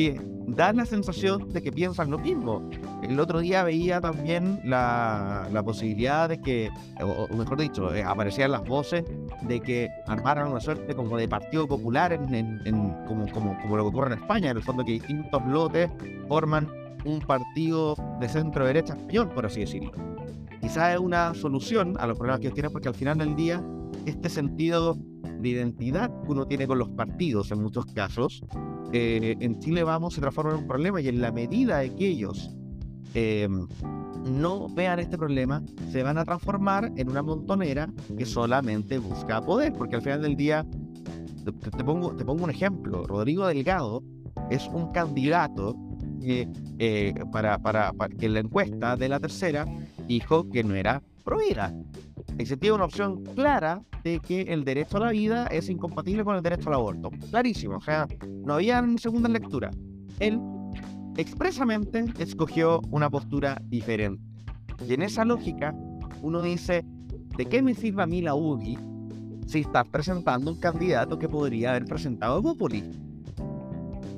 que 0.00 0.20
dan 0.46 0.76
la 0.76 0.86
sensación 0.86 1.50
de 1.50 1.62
que 1.62 1.70
piensan 1.70 2.10
lo 2.10 2.18
mismo. 2.18 2.68
El 3.02 3.20
otro 3.20 3.40
día 3.40 3.62
veía 3.62 4.00
también 4.00 4.60
la, 4.64 5.62
posibilidad 5.64 6.28
de 6.28 6.40
que, 6.40 6.70
o, 7.00 7.28
mejor 7.36 7.60
dicho, 7.60 7.94
eh, 7.94 8.02
aparecían 8.02 8.50
las 8.50 8.64
voces 8.64 9.04
de 9.42 9.60
que 9.60 9.88
armaran 10.06 10.48
una 10.48 10.60
suerte 10.60 10.94
como 10.94 11.16
de 11.16 11.28
Partido 11.28 11.68
Popular, 11.68 12.12
en, 12.12 12.60
como, 13.06 13.30
como, 13.30 13.58
como, 13.60 13.76
lo 13.76 13.84
que 13.84 13.88
ocurre 13.88 14.14
en 14.14 14.18
España, 14.20 14.50
en 14.50 14.56
el 14.56 14.62
fondo 14.62 14.84
que 14.84 14.92
distintos 14.92 15.44
lotes 15.46 15.90
forman 16.28 16.66
un 17.04 17.20
partido 17.20 17.94
de 18.20 18.28
centro 18.28 18.66
derecha 18.66 18.94
español, 18.94 19.28
por 19.30 19.46
así 19.46 19.60
decirlo. 19.60 19.92
Quizás 20.60 20.94
es 20.94 21.00
una 21.00 21.34
solución 21.34 21.96
a 21.98 22.06
los 22.06 22.16
problemas 22.16 22.40
que 22.40 22.46
ellos 22.46 22.54
tienen, 22.54 22.72
porque 22.72 22.88
al 22.88 22.94
final 22.94 23.18
del 23.18 23.36
día, 23.36 23.62
este 24.06 24.28
sentido 24.28 24.96
de 25.40 25.48
identidad 25.48 26.10
que 26.22 26.32
uno 26.32 26.46
tiene 26.46 26.66
con 26.66 26.78
los 26.78 26.88
partidos 26.90 27.50
en 27.50 27.62
muchos 27.62 27.86
casos, 27.86 28.42
eh, 28.92 29.36
en 29.40 29.58
Chile 29.60 29.84
vamos 29.84 30.14
se 30.14 30.20
transforma 30.20 30.52
en 30.52 30.58
un 30.58 30.66
problema 30.66 31.00
y 31.00 31.08
en 31.08 31.20
la 31.20 31.32
medida 31.32 31.78
de 31.78 31.94
que 31.94 32.08
ellos 32.08 32.50
em, 33.14 33.66
no 34.24 34.68
vean 34.68 34.98
este 34.98 35.16
problema, 35.16 35.62
se 35.90 36.02
van 36.02 36.18
a 36.18 36.24
transformar 36.24 36.92
en 36.96 37.10
una 37.10 37.22
montonera 37.22 37.88
que 38.16 38.26
solamente 38.26 38.98
busca 38.98 39.40
poder, 39.40 39.72
porque 39.72 39.96
al 39.96 40.02
final 40.02 40.22
del 40.22 40.36
día, 40.36 40.66
te, 41.44 41.84
pongo, 41.84 42.14
te 42.14 42.24
pongo 42.24 42.44
un 42.44 42.50
ejemplo, 42.50 43.06
Rodrigo 43.06 43.46
Delgado 43.46 44.02
es 44.50 44.66
un 44.68 44.92
candidato 44.92 45.76
que, 46.20 46.48
eh, 46.78 47.14
para, 47.32 47.58
para, 47.58 47.92
que 48.18 48.28
la 48.28 48.40
encuesta 48.40 48.96
de 48.96 49.08
la 49.08 49.20
tercera 49.20 49.64
dijo 50.06 50.48
que 50.50 50.62
no 50.62 50.74
era 50.74 51.02
prohibida. 51.24 51.74
Existía 52.38 52.74
una 52.74 52.84
opción 52.84 53.24
clara 53.34 53.82
de 54.04 54.20
que 54.20 54.42
el 54.42 54.64
derecho 54.64 54.96
a 54.96 55.00
la 55.00 55.10
vida 55.10 55.46
es 55.46 55.68
incompatible 55.68 56.24
con 56.24 56.36
el 56.36 56.42
derecho 56.42 56.68
al 56.68 56.74
aborto. 56.74 57.10
Clarísimo, 57.30 57.76
o 57.76 57.80
sea, 57.80 58.06
no 58.44 58.54
había 58.54 58.84
segunda 58.98 59.28
lectura. 59.28 59.70
Él 60.18 60.40
expresamente 61.16 62.04
escogió 62.18 62.80
una 62.90 63.10
postura 63.10 63.60
diferente. 63.64 64.22
Y 64.86 64.94
en 64.94 65.02
esa 65.02 65.24
lógica, 65.24 65.74
uno 66.22 66.40
dice, 66.40 66.84
¿de 67.36 67.46
qué 67.46 67.62
me 67.62 67.74
sirve 67.74 68.02
a 68.02 68.06
mí 68.06 68.22
la 68.22 68.34
UBI 68.34 68.78
si 69.46 69.60
estás 69.60 69.86
presentando 69.88 70.52
un 70.52 70.60
candidato 70.60 71.18
que 71.18 71.28
podría 71.28 71.70
haber 71.70 71.84
presentado 71.84 72.42
Populi? 72.42 72.82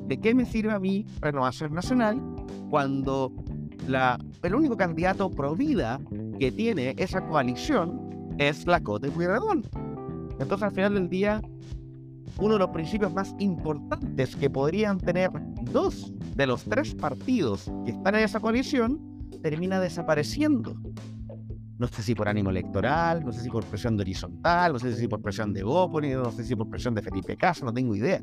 ¿De 0.06 0.20
qué 0.20 0.34
me 0.34 0.44
sirve 0.44 0.72
a 0.72 0.78
mí 0.78 1.06
Renovación 1.20 1.72
Nacional 1.74 2.20
cuando 2.70 3.32
la, 3.86 4.18
el 4.42 4.54
único 4.54 4.76
candidato 4.76 5.30
pro 5.30 5.54
vida 5.54 6.00
que 6.38 6.50
tiene 6.52 6.94
esa 6.98 7.26
coalición 7.26 8.34
es 8.38 8.66
la 8.66 8.80
Cote 8.80 9.10
Pueyrredón? 9.10 9.62
Entonces, 10.38 10.62
al 10.62 10.72
final 10.72 10.94
del 10.94 11.08
día, 11.08 11.40
uno 12.38 12.54
de 12.54 12.58
los 12.60 12.70
principios 12.70 13.12
más 13.12 13.34
importantes 13.38 14.34
que 14.36 14.50
podrían 14.50 14.98
tener 14.98 15.30
dos 15.70 16.12
de 16.34 16.46
los 16.46 16.64
tres 16.64 16.94
partidos 16.94 17.70
que 17.84 17.92
están 17.92 18.14
en 18.14 18.24
esa 18.24 18.40
coalición 18.40 19.00
termina 19.42 19.80
desapareciendo. 19.80 20.74
No 21.78 21.88
sé 21.88 22.02
si 22.02 22.14
por 22.14 22.28
ánimo 22.28 22.50
electoral, 22.50 23.24
no 23.24 23.32
sé 23.32 23.42
si 23.42 23.50
por 23.50 23.64
presión 23.64 23.96
de 23.96 24.02
horizontal, 24.02 24.72
no 24.72 24.78
sé 24.78 24.94
si 24.94 25.08
por 25.08 25.20
presión 25.20 25.52
de 25.52 25.64
Bópoli, 25.64 26.10
no 26.10 26.30
sé 26.30 26.44
si 26.44 26.54
por 26.54 26.68
presión 26.68 26.94
de 26.94 27.02
Felipe 27.02 27.36
Casa, 27.36 27.64
no 27.64 27.72
tengo 27.72 27.94
idea. 27.96 28.20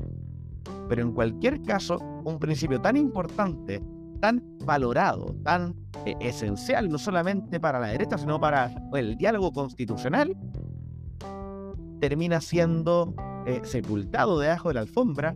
Pero 0.88 1.02
en 1.02 1.12
cualquier 1.12 1.62
caso, 1.62 1.98
un 2.24 2.40
principio 2.40 2.80
tan 2.80 2.96
importante, 2.96 3.82
tan 4.20 4.44
valorado, 4.66 5.36
tan 5.44 5.76
eh, 6.06 6.16
esencial, 6.20 6.90
no 6.90 6.98
solamente 6.98 7.60
para 7.60 7.80
la 7.80 7.88
derecha, 7.88 8.18
sino 8.18 8.40
para 8.40 8.72
el 8.94 9.18
diálogo 9.18 9.52
constitucional, 9.52 10.36
termina 12.00 12.42
siendo 12.42 13.14
eh, 13.46 13.62
sepultado 13.64 14.40
debajo 14.40 14.70
de 14.70 14.76
la 14.76 14.82
alfombra 14.82 15.36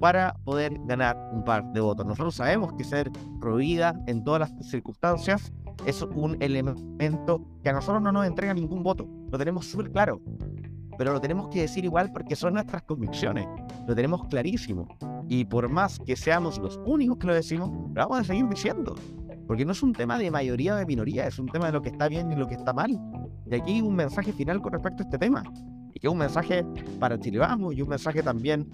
para 0.00 0.34
poder 0.44 0.78
ganar 0.86 1.16
un 1.32 1.44
par 1.44 1.64
de 1.72 1.80
votos. 1.80 2.06
Nosotros 2.06 2.34
sabemos 2.34 2.72
que 2.74 2.84
ser 2.84 3.10
prohibida 3.40 3.94
en 4.06 4.24
todas 4.24 4.40
las 4.40 4.68
circunstancias 4.68 5.52
es 5.86 6.02
un 6.02 6.36
elemento 6.40 7.44
que 7.62 7.70
a 7.70 7.72
nosotros 7.72 8.02
no 8.02 8.12
nos 8.12 8.26
entrega 8.26 8.54
ningún 8.54 8.82
voto. 8.82 9.06
Lo 9.30 9.38
tenemos 9.38 9.66
súper 9.66 9.90
claro. 9.90 10.20
Pero 11.02 11.14
lo 11.14 11.20
tenemos 11.20 11.48
que 11.48 11.62
decir 11.62 11.84
igual 11.84 12.12
porque 12.12 12.36
son 12.36 12.54
nuestras 12.54 12.82
convicciones. 12.82 13.44
Lo 13.88 13.94
tenemos 13.96 14.24
clarísimo. 14.28 14.86
Y 15.28 15.44
por 15.44 15.68
más 15.68 15.98
que 15.98 16.14
seamos 16.14 16.58
los 16.58 16.78
únicos 16.86 17.18
que 17.18 17.26
lo 17.26 17.34
decimos, 17.34 17.70
lo 17.70 17.92
vamos 17.92 18.20
a 18.20 18.22
seguir 18.22 18.48
diciendo. 18.48 18.94
Porque 19.48 19.64
no 19.64 19.72
es 19.72 19.82
un 19.82 19.92
tema 19.92 20.16
de 20.16 20.30
mayoría 20.30 20.74
o 20.74 20.76
de 20.76 20.86
minoría, 20.86 21.26
es 21.26 21.40
un 21.40 21.48
tema 21.48 21.66
de 21.66 21.72
lo 21.72 21.82
que 21.82 21.88
está 21.88 22.06
bien 22.06 22.30
y 22.30 22.36
lo 22.36 22.46
que 22.46 22.54
está 22.54 22.72
mal. 22.72 23.00
Y 23.50 23.52
aquí 23.52 23.80
un 23.80 23.96
mensaje 23.96 24.32
final 24.32 24.62
con 24.62 24.74
respecto 24.74 25.02
a 25.02 25.06
este 25.06 25.18
tema. 25.18 25.42
Y 25.92 25.98
que 25.98 26.06
es 26.06 26.12
un 26.12 26.20
mensaje 26.20 26.64
para 27.00 27.18
Chile 27.18 27.40
Vamos 27.40 27.74
y 27.74 27.82
un 27.82 27.88
mensaje 27.88 28.22
también 28.22 28.70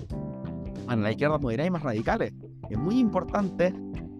para 0.87 1.01
la 1.01 1.11
izquierda 1.11 1.38
moderada 1.38 1.67
y 1.67 1.71
más 1.71 1.83
radicales. 1.83 2.35
Es 2.69 2.77
muy 2.77 2.99
importante 2.99 3.73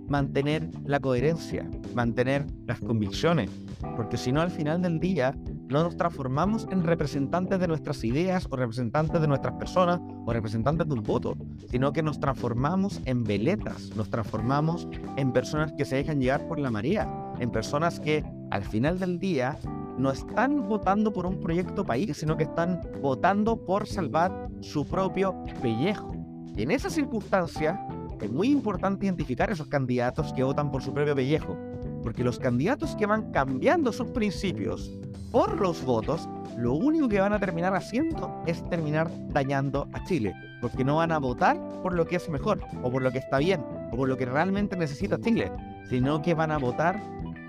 mantener 0.09 0.71
la 0.87 0.99
coherencia, 0.99 1.69
mantener 1.95 2.47
las 2.67 2.81
convicciones, 2.81 3.51
porque 3.97 4.17
si 4.17 4.33
no 4.33 4.41
al 4.41 4.51
final 4.51 4.81
del 4.81 4.99
día 4.99 5.35
no 5.69 5.83
nos 5.83 5.97
transformamos 5.97 6.67
en 6.71 6.83
representantes 6.83 7.61
de 7.61 7.69
nuestras 7.69 8.03
ideas 8.05 8.47
o 8.51 8.57
representantes 8.57 9.21
de 9.21 9.29
nuestras 9.29 9.55
personas 9.55 10.01
o 10.25 10.33
representantes 10.33 10.89
de 10.89 10.95
un 10.95 11.03
voto, 11.03 11.37
sino 11.71 11.93
que 11.93 12.03
nos 12.03 12.19
transformamos 12.19 13.01
en 13.05 13.25
veletas, 13.25 13.95
nos 13.95 14.09
transformamos 14.09 14.89
en 15.17 15.33
personas 15.33 15.73
que 15.73 15.85
se 15.85 15.97
dejan 15.97 16.21
llevar 16.21 16.49
por 16.49 16.59
la 16.59 16.71
marea, 16.71 17.09
en 17.39 17.51
personas 17.51 18.01
que 18.01 18.25
al 18.51 18.65
final 18.65 18.99
del 18.99 19.19
día 19.19 19.59
no 19.99 20.11
están 20.11 20.69
votando 20.69 21.13
por 21.13 21.27
un 21.27 21.41
proyecto 21.41 21.85
país, 21.85 22.17
sino 22.17 22.37
que 22.37 22.45
están 22.45 22.81
votando 23.03 23.65
por 23.65 23.87
salvar 23.87 24.49
su 24.61 24.87
propio 24.87 25.35
pellejo. 25.61 26.13
Y 26.57 26.63
en 26.63 26.71
esa 26.71 26.89
circunstancia 26.89 27.81
es 28.21 28.31
muy 28.31 28.49
importante 28.49 29.07
identificar 29.07 29.51
esos 29.51 29.69
candidatos 29.69 30.33
que 30.33 30.43
votan 30.43 30.71
por 30.71 30.83
su 30.83 30.93
propio 30.93 31.15
pellejo, 31.15 31.57
porque 32.03 32.25
los 32.25 32.39
candidatos 32.39 32.97
que 32.97 33.07
van 33.07 33.31
cambiando 33.33 33.93
sus 33.93 34.09
principios 34.11 34.91
por 35.31 35.61
los 35.61 35.85
votos, 35.85 36.29
lo 36.57 36.75
único 36.75 37.09
que 37.09 37.21
van 37.21 37.33
a 37.33 37.39
terminar 37.39 37.75
haciendo 37.75 38.43
es 38.47 38.69
terminar 38.71 39.11
dañando 39.29 39.89
a 39.93 40.05
Chile, 40.05 40.35
porque 40.61 40.85
no 40.85 40.97
van 40.97 41.13
a 41.13 41.19
votar 41.19 41.57
por 41.83 41.93
lo 41.93 42.07
que 42.07 42.17
es 42.17 42.29
mejor, 42.29 42.61
o 42.83 42.91
por 42.91 43.03
lo 43.03 43.11
que 43.13 43.19
está 43.19 43.39
bien, 43.39 43.65
o 43.93 43.97
por 43.97 44.09
lo 44.09 44.17
que 44.17 44.27
realmente 44.27 44.77
necesita 44.77 45.21
Chile, 45.21 45.53
sino 45.89 46.23
que 46.23 46.35
van 46.35 46.51
a 46.51 46.59
votar 46.59 47.01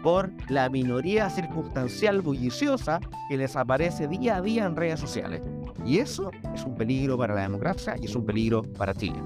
por 0.04 0.32
la 0.50 0.70
minoría 0.70 1.30
circunstancial 1.30 2.22
bulliciosa 2.22 3.00
que 3.30 3.38
les 3.38 3.56
aparece 3.56 4.08
día 4.08 4.38
a 4.38 4.42
día 4.42 4.66
en 4.66 4.76
redes 4.76 5.00
sociales. 5.00 5.42
Y 5.86 6.00
eso 6.00 6.32
es 6.54 6.64
un 6.64 6.76
peligro 6.76 7.18
para 7.18 7.36
la 7.36 7.42
democracia 7.42 7.96
y 8.00 8.06
es 8.06 8.16
un 8.16 8.26
peligro 8.26 8.64
para 8.78 8.94
Chile. 8.94 9.22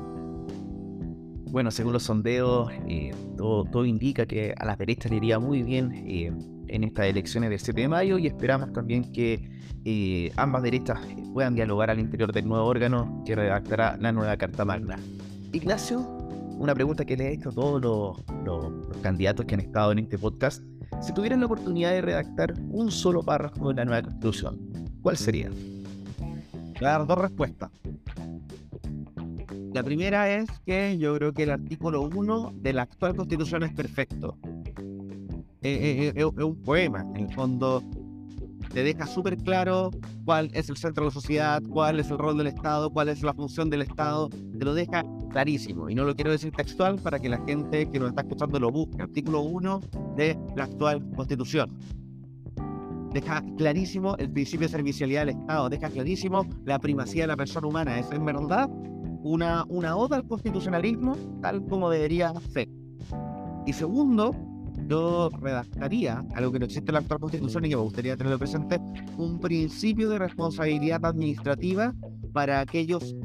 Bueno, 1.53 1.69
según 1.69 1.93
los 1.93 2.01
sondeos, 2.01 2.71
eh, 2.87 3.11
todo, 3.37 3.85
indica 3.85 4.25
que 4.25 4.55
a 4.57 4.65
las 4.65 4.75
derechas 4.75 5.11
le 5.11 5.17
iría 5.17 5.37
muy 5.37 5.61
bien 5.61 5.93
eh, 5.93 6.33
en 6.67 6.83
estas 6.83 7.05
elecciones 7.05 7.51
del 7.51 7.59
7 7.59 7.81
de 7.81 7.87
mayo 7.87 8.17
y 8.17 8.25
esperamos 8.25 8.73
también 8.73 9.11
que 9.11 9.51
eh, 9.85 10.31
ambas 10.35 10.63
derechas 10.63 10.99
puedan 11.31 11.53
dialogar 11.53 11.91
al 11.91 11.99
interior 11.99 12.33
del 12.33 12.47
nuevo 12.47 12.65
órgano 12.65 13.21
que 13.23 13.35
redactará 13.35 13.97
la 13.97 14.11
nueva 14.11 14.35
Carta 14.35 14.65
Magna. 14.65 14.97
Ignacio, 15.51 15.99
una 16.57 16.73
pregunta 16.73 17.05
que 17.05 17.15
le 17.15 17.27
he 17.27 17.33
hecho 17.33 17.49
a 17.49 17.51
todos 17.51 17.79
los, 18.43 18.83
candidatos 19.03 19.45
que 19.45 19.53
han 19.53 19.61
estado 19.61 19.91
en 19.91 19.99
este 19.99 20.17
podcast. 20.17 20.63
Si 21.03 21.13
tuvieran 21.13 21.39
la 21.39 21.45
oportunidad 21.45 21.91
de 21.91 22.01
redactar 22.01 22.55
un 22.71 22.89
solo 22.89 23.21
párrafo 23.21 23.69
de 23.69 23.75
la 23.75 23.85
nueva 23.85 24.01
Constitución, 24.01 24.57
¿cuál 25.03 25.17
sería? 25.17 25.51
Voy 26.19 26.87
a 26.87 26.97
dar 26.97 27.05
dos 27.05 27.19
respuestas. 27.19 27.69
La 29.73 29.81
primera 29.81 30.31
es 30.31 30.47
que 30.67 30.99
yo 30.99 31.15
creo 31.15 31.33
que 31.33 31.43
el 31.43 31.49
artículo 31.49 32.03
1 32.03 32.53
de 32.61 32.73
la 32.73 32.83
actual 32.83 33.15
constitución 33.15 33.63
es 33.63 33.73
perfecto. 33.73 34.37
Eh, 35.63 35.63
eh, 35.63 36.07
eh, 36.09 36.13
es 36.15 36.43
un 36.43 36.61
poema, 36.61 37.03
en 37.15 37.27
el 37.27 37.33
fondo 37.33 37.81
te 38.71 38.83
deja 38.83 39.07
súper 39.07 39.37
claro 39.37 39.89
cuál 40.25 40.51
es 40.53 40.69
el 40.69 40.77
centro 40.77 41.03
de 41.03 41.09
la 41.09 41.13
sociedad, 41.13 41.61
cuál 41.69 41.99
es 41.99 42.11
el 42.11 42.19
rol 42.19 42.37
del 42.37 42.47
Estado, 42.47 42.91
cuál 42.91 43.09
es 43.09 43.23
la 43.23 43.33
función 43.33 43.69
del 43.69 43.81
Estado, 43.81 44.29
te 44.29 44.63
lo 44.63 44.75
deja 44.75 45.03
clarísimo. 45.31 45.89
Y 45.89 45.95
no 45.95 46.03
lo 46.05 46.15
quiero 46.15 46.31
decir 46.31 46.51
textual 46.51 46.99
para 46.99 47.19
que 47.19 47.29
la 47.29 47.43
gente 47.45 47.89
que 47.89 47.99
nos 47.99 48.09
está 48.09 48.21
escuchando 48.21 48.59
lo 48.59 48.71
busque. 48.71 49.01
Artículo 49.01 49.41
1 49.41 49.81
de 50.15 50.37
la 50.55 50.65
actual 50.65 51.03
constitución. 51.15 51.69
Deja 53.11 53.43
clarísimo 53.57 54.17
el 54.17 54.31
principio 54.31 54.67
de 54.67 54.71
servicialidad 54.71 55.25
del 55.25 55.35
Estado, 55.37 55.69
deja 55.69 55.89
clarísimo 55.89 56.47
la 56.65 56.79
primacía 56.79 57.23
de 57.23 57.27
la 57.27 57.37
persona 57.37 57.67
humana. 57.67 57.99
Es 57.99 58.11
en 58.11 58.25
verdad 58.25 58.69
una, 59.23 59.65
una 59.69 59.95
oda 59.95 60.17
al 60.17 60.27
constitucionalismo 60.27 61.17
tal 61.41 61.65
como 61.65 61.89
debería 61.89 62.33
ser. 62.51 62.69
Y 63.65 63.73
segundo, 63.73 64.35
yo 64.87 65.29
redactaría, 65.39 66.23
algo 66.35 66.51
que 66.51 66.59
no 66.59 66.65
existe 66.65 66.91
en 66.91 66.93
la 66.93 66.99
actual 66.99 67.19
constitución 67.19 67.65
y 67.65 67.69
que 67.69 67.75
me 67.75 67.81
gustaría 67.81 68.17
tenerlo 68.17 68.39
presente, 68.39 68.79
un 69.17 69.39
principio 69.39 70.09
de 70.09 70.19
responsabilidad 70.19 71.05
administrativa 71.05 71.93
para 72.33 72.59
aquellos 72.59 73.15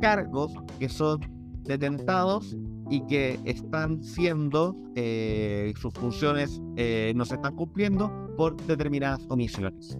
cargos 0.00 0.52
que 0.78 0.88
son 0.88 1.20
detentados 1.62 2.56
y 2.90 3.00
que 3.06 3.38
están 3.44 4.02
siendo, 4.02 4.76
eh, 4.94 5.72
sus 5.80 5.92
funciones 5.94 6.60
eh, 6.76 7.12
no 7.16 7.24
se 7.24 7.34
están 7.34 7.56
cumpliendo 7.56 8.10
por 8.36 8.56
determinadas 8.66 9.20
omisiones. 9.28 9.98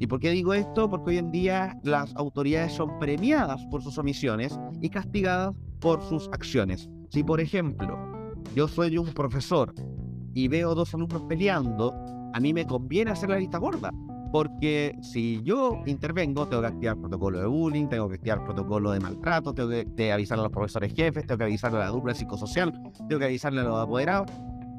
¿Y 0.00 0.06
por 0.06 0.20
qué 0.20 0.30
digo 0.30 0.54
esto? 0.54 0.88
Porque 0.88 1.10
hoy 1.10 1.18
en 1.18 1.32
día 1.32 1.76
las 1.82 2.14
autoridades 2.14 2.72
son 2.72 2.98
premiadas 2.98 3.64
por 3.66 3.82
sus 3.82 3.98
omisiones 3.98 4.58
y 4.80 4.90
castigadas 4.90 5.54
por 5.80 6.02
sus 6.02 6.28
acciones. 6.32 6.88
Si, 7.10 7.24
por 7.24 7.40
ejemplo, 7.40 7.98
yo 8.54 8.68
soy 8.68 8.96
un 8.96 9.12
profesor 9.12 9.74
y 10.34 10.46
veo 10.46 10.74
dos 10.74 10.94
alumnos 10.94 11.22
peleando, 11.24 11.92
a 12.32 12.40
mí 12.40 12.54
me 12.54 12.64
conviene 12.66 13.10
hacer 13.10 13.30
la 13.30 13.38
lista 13.38 13.58
gorda. 13.58 13.90
Porque 14.30 14.94
si 15.00 15.42
yo 15.42 15.80
intervengo, 15.86 16.46
tengo 16.46 16.60
que 16.60 16.68
activar 16.68 16.98
protocolo 16.98 17.40
de 17.40 17.46
bullying, 17.46 17.86
tengo 17.86 18.08
que 18.08 18.16
activar 18.16 18.44
protocolo 18.44 18.90
de 18.90 19.00
maltrato, 19.00 19.54
tengo 19.54 19.70
que, 19.70 20.12
avisarle 20.12 20.42
a 20.42 20.44
los 20.44 20.52
profesores 20.52 20.92
jefes, 20.92 21.26
tengo 21.26 21.38
que 21.38 21.44
avisarle 21.44 21.78
a 21.78 21.84
la 21.84 21.88
dupla 21.88 22.14
psicosocial, 22.14 22.72
tengo 23.08 23.18
que 23.18 23.24
avisarle 23.24 23.62
a 23.62 23.64
los 23.64 23.78
apoderados 23.78 24.30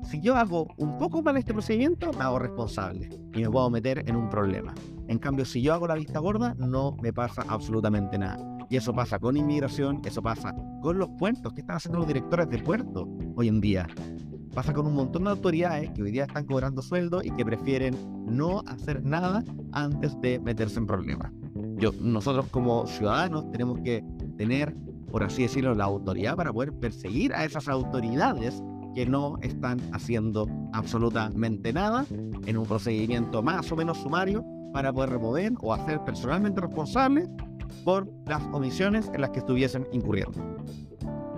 si 0.04 0.22
yo 0.22 0.36
hago 0.36 0.68
un 0.78 0.98
poco 0.98 1.22
mal 1.22 1.38
este 1.38 1.54
procedimiento, 1.54 2.12
me 2.14 2.24
hago 2.24 2.40
responsable 2.40 3.10
y 3.34 3.42
me 3.42 3.50
puedo 3.50 3.70
meter 3.70 4.04
en 4.08 4.16
un 4.16 4.30
problema. 4.30 4.74
En 5.08 5.20
cambio, 5.20 5.46
si 5.46 5.62
yo 5.62 5.74
hago 5.74 5.88
la 5.88 5.96
vista 5.96 6.20
gorda, 6.20 6.56
no 6.58 6.96
me 7.02 7.14
pasa 7.14 7.44
absolutamente 7.48 8.18
nada. 8.18 8.40
Y 8.70 8.78
eso 8.78 8.94
pasa 8.94 9.18
con 9.18 9.36
inmigración, 9.36 10.02
eso 10.06 10.22
pasa 10.22 10.56
con 10.82 11.00
los 11.00 11.10
puertos. 11.18 11.54
¿Qué 11.54 11.62
están 11.62 11.78
haciendo 11.78 12.00
los 12.00 12.08
directores 12.08 12.50
de 12.50 12.60
puertos 12.60 13.08
hoy 13.36 13.48
en 13.48 13.60
día? 13.62 13.88
Pasa 14.54 14.74
con 14.74 14.88
un 14.88 14.94
montón 14.94 15.24
de 15.24 15.32
autoridades 15.32 15.90
que 15.92 16.04
hoy 16.04 16.12
día 16.12 16.24
están 16.24 16.46
cobrando 16.46 16.82
sueldo 16.82 17.22
y 17.24 17.32
que 17.32 17.46
prefieren 17.46 17.96
no 18.26 18.62
hacer 18.68 19.04
nada 19.04 19.44
antes 19.72 20.20
de 20.22 20.40
meterse 20.40 20.80
en 20.80 20.88
problemas. 20.88 21.32
Nosotros 22.02 22.48
como 22.52 22.86
ciudadanos 22.86 23.50
tenemos 23.52 23.80
que 23.80 24.04
tener, 24.38 24.76
por 25.12 25.24
así 25.24 25.44
decirlo, 25.44 25.74
la 25.76 25.86
autoridad 25.86 26.36
para 26.36 26.52
poder 26.52 26.74
perseguir 26.74 27.34
a 27.34 27.46
esas 27.46 27.68
autoridades 27.68 28.62
que 29.00 29.06
no 29.06 29.38
están 29.42 29.80
haciendo 29.94 30.46
absolutamente 30.74 31.72
nada 31.72 32.06
en 32.46 32.58
un 32.58 32.66
procedimiento 32.66 33.42
más 33.42 33.72
o 33.72 33.78
menos 33.78 33.98
sumario 34.00 34.44
para 34.74 34.92
poder 34.92 35.12
remover 35.12 35.54
o 35.62 35.74
hacer 35.74 36.04
personalmente 36.04 36.60
responsable 36.60 37.30
por 37.86 38.12
las 38.28 38.44
omisiones 38.52 39.10
en 39.14 39.22
las 39.22 39.30
que 39.30 39.40
estuviesen 39.40 39.88
incurriendo. 39.94 40.34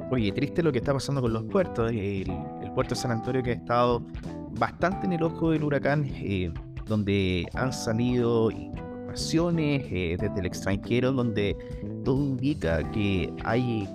Oye, 0.09 0.31
triste 0.31 0.63
lo 0.63 0.71
que 0.71 0.79
está 0.79 0.91
pasando 0.91 1.21
con 1.21 1.33
los 1.33 1.43
puertos. 1.43 1.91
El, 1.91 2.31
puerto 2.73 2.95
de 2.95 3.01
San 3.01 3.11
Antonio 3.11 3.43
que 3.43 3.51
ha 3.51 3.53
estado 3.53 4.03
bastante 4.57 5.05
en 5.05 5.13
el 5.13 5.21
ojo 5.21 5.51
del 5.51 5.63
huracán, 5.63 6.09
eh, 6.15 6.51
donde 6.87 7.45
han 7.53 7.71
salido 7.71 8.49
informaciones 8.49 9.83
eh, 9.91 10.17
desde 10.19 10.39
el 10.39 10.47
extranjero, 10.47 11.11
donde 11.11 11.55
todo 12.03 12.23
indica 12.23 12.89
que 12.89 13.31
hay 13.43 13.87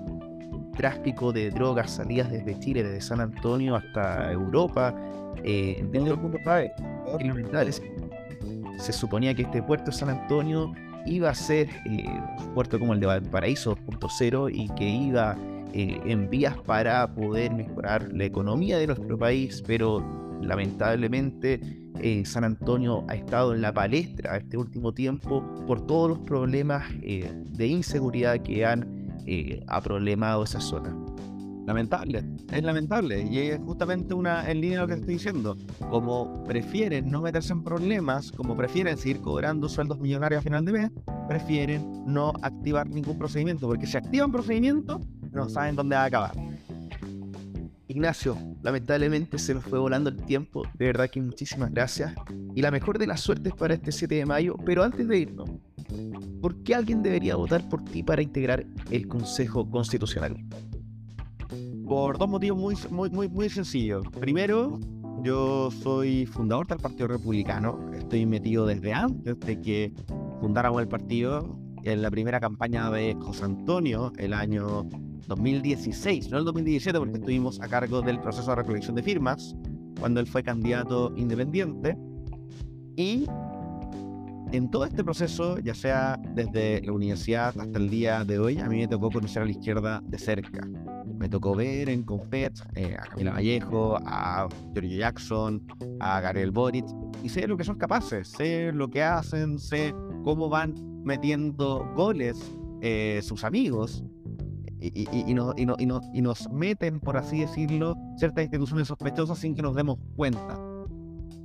tráfico 0.76 1.32
de 1.32 1.50
drogas 1.50 1.90
salidas 1.92 2.30
desde 2.30 2.58
Chile, 2.58 2.82
desde 2.82 3.00
San 3.00 3.20
Antonio 3.20 3.76
hasta 3.76 4.30
Europa. 4.32 4.94
Eh, 5.42 5.84
todo 5.92 6.06
el 6.06 6.16
mundo 6.16 6.38
sabe. 6.44 6.72
Se 8.78 8.92
suponía 8.92 9.34
que 9.34 9.42
este 9.42 9.62
puerto 9.62 9.90
de 9.90 9.96
San 9.96 10.10
Antonio 10.10 10.72
iba 11.06 11.30
a 11.30 11.34
ser 11.34 11.68
eh, 11.86 12.04
un 12.38 12.54
puerto 12.54 12.78
como 12.78 12.92
el 12.92 13.00
de 13.00 13.06
Valparaíso 13.06 13.76
2.0 13.76 14.50
y 14.52 14.68
que 14.74 14.88
iba 14.88 15.36
eh, 15.72 16.00
en 16.04 16.28
vías 16.28 16.56
para 16.58 17.14
poder 17.14 17.54
mejorar 17.54 18.12
la 18.12 18.24
economía 18.24 18.78
de 18.78 18.88
nuestro 18.88 19.16
país, 19.16 19.62
pero 19.66 20.04
lamentablemente 20.42 21.60
eh, 22.00 22.24
San 22.26 22.44
Antonio 22.44 23.04
ha 23.08 23.14
estado 23.14 23.54
en 23.54 23.62
la 23.62 23.72
palestra 23.72 24.36
este 24.36 24.58
último 24.58 24.92
tiempo 24.92 25.42
por 25.66 25.86
todos 25.86 26.10
los 26.10 26.18
problemas 26.20 26.84
de 27.00 27.66
inseguridad 27.66 28.38
que 28.42 28.66
han 28.66 28.95
aproblemado 29.66 30.44
esa 30.44 30.60
zona. 30.60 30.96
Lamentable, 31.66 32.22
es 32.52 32.62
lamentable 32.62 33.22
y 33.22 33.38
es 33.38 33.58
justamente 33.58 34.14
una 34.14 34.48
en 34.48 34.60
línea 34.60 34.78
de 34.78 34.82
lo 34.82 34.88
que 34.88 34.94
estoy 35.00 35.14
diciendo. 35.14 35.56
Como 35.90 36.44
prefieren 36.44 37.10
no 37.10 37.22
meterse 37.22 37.52
en 37.52 37.64
problemas, 37.64 38.30
como 38.30 38.56
prefieren 38.56 38.96
seguir 38.96 39.20
cobrando 39.20 39.68
sueldos 39.68 39.98
millonarios 39.98 40.40
a 40.40 40.42
final 40.42 40.64
de 40.64 40.72
mes, 40.72 40.90
prefieren 41.28 42.04
no 42.06 42.32
activar 42.42 42.88
ningún 42.88 43.18
procedimiento, 43.18 43.66
porque 43.66 43.86
si 43.86 43.96
activan 43.96 44.30
procedimiento, 44.30 45.00
no 45.32 45.48
saben 45.48 45.74
dónde 45.74 45.96
va 45.96 46.02
a 46.02 46.06
acabar. 46.06 46.45
Ignacio, 47.96 48.37
lamentablemente 48.62 49.38
se 49.38 49.54
nos 49.54 49.64
fue 49.64 49.78
volando 49.78 50.11
el 50.11 50.16
tiempo, 50.16 50.64
de 50.74 50.85
verdad 50.85 51.09
que 51.09 51.22
muchísimas 51.22 51.72
gracias 51.72 52.14
y 52.54 52.61
la 52.61 52.70
mejor 52.70 52.98
de 52.98 53.06
las 53.06 53.22
suertes 53.22 53.54
para 53.54 53.72
este 53.72 53.90
7 53.90 54.14
de 54.16 54.26
mayo, 54.26 54.56
pero 54.66 54.85
antes 54.85 55.09
de 55.09 55.18
irnos, 55.18 55.48
¿por 56.42 56.62
qué 56.62 56.74
alguien 56.74 57.02
debería 57.02 57.37
votar 57.37 57.66
por 57.70 57.82
ti 57.85 58.02
para 58.02 58.20
integrar 58.20 58.66
el 58.90 59.09
Consejo 59.09 59.70
Constitucional? 59.70 60.37
por 61.87 62.18
dos 62.18 62.28
motivos 62.28 62.59
muy, 62.59 62.74
muy, 62.90 63.11
muy, 63.11 63.28
muy 63.28 63.48
sencillos. 63.48 64.04
Primero, 64.20 64.78
yo 65.22 65.70
soy 65.70 66.26
fundador 66.26 66.66
del 66.66 66.78
Partido 66.78 67.06
Republicano. 67.06 67.92
Estoy 67.94 68.26
metido 68.26 68.66
desde 68.66 68.92
antes 68.92 69.38
de 69.40 69.61
que 69.61 69.94
fundáramos 70.40 70.82
el 70.82 70.88
partido 70.88 71.56
en 71.85 72.02
la 72.02 72.11
primera 72.11 72.40
campaña 72.40 72.90
de 72.90 73.14
José 73.14 73.44
Antonio, 73.44 74.12
el 74.18 74.32
año 74.32 74.88
2016, 75.26 76.30
no 76.30 76.38
el 76.38 76.44
2017, 76.44 76.98
porque 76.98 77.18
estuvimos 77.18 77.60
a 77.60 77.68
cargo 77.68 78.02
del 78.02 78.20
proceso 78.20 78.50
de 78.50 78.56
recolección 78.56 78.94
de 78.96 79.02
firmas 79.02 79.54
cuando 80.00 80.20
él 80.20 80.26
fue 80.26 80.42
candidato 80.42 81.12
independiente. 81.16 81.96
Y 82.96 83.26
en 84.52 84.70
todo 84.70 84.84
este 84.84 85.02
proceso, 85.02 85.58
ya 85.58 85.74
sea 85.74 86.18
desde 86.34 86.80
la 86.82 86.92
universidad 86.92 87.48
hasta 87.58 87.78
el 87.78 87.90
día 87.90 88.24
de 88.24 88.38
hoy, 88.38 88.58
a 88.58 88.68
mí 88.68 88.78
me 88.78 88.88
tocó 88.88 89.10
conocer 89.10 89.42
a 89.42 89.44
la 89.44 89.50
izquierda 89.50 90.02
de 90.04 90.18
cerca. 90.18 90.66
Me 91.18 91.28
tocó 91.28 91.54
ver 91.54 91.88
en 91.88 92.02
Confet 92.04 92.52
eh, 92.74 92.96
a 92.98 93.06
Camila 93.06 93.32
Vallejo, 93.32 93.98
a 94.04 94.48
Giorgio 94.72 94.98
Jackson, 94.98 95.66
a 96.00 96.20
Gabriel 96.20 96.50
Boric, 96.50 96.86
y 97.22 97.28
sé 97.28 97.46
lo 97.46 97.56
que 97.56 97.64
son 97.64 97.76
capaces, 97.76 98.28
sé 98.28 98.72
lo 98.72 98.88
que 98.88 99.02
hacen, 99.02 99.58
sé 99.58 99.94
cómo 100.22 100.48
van 100.48 100.74
metiendo 101.04 101.90
goles 101.94 102.38
eh, 102.82 103.20
sus 103.22 103.44
amigos. 103.44 104.04
Y, 104.94 105.09
y, 105.11 105.25
y, 105.27 106.22
nos 106.22 106.53
meten, 106.53 107.01
por 107.01 107.16
así 107.16 107.40
decirlo, 107.40 107.96
ciertas 108.16 108.44
instituciones 108.44 108.88
sospechosas 108.88 109.38
sin 109.38 109.55
que 109.55 109.62
nos 109.62 109.75
demos 109.75 109.99
cuenta. 110.14 110.59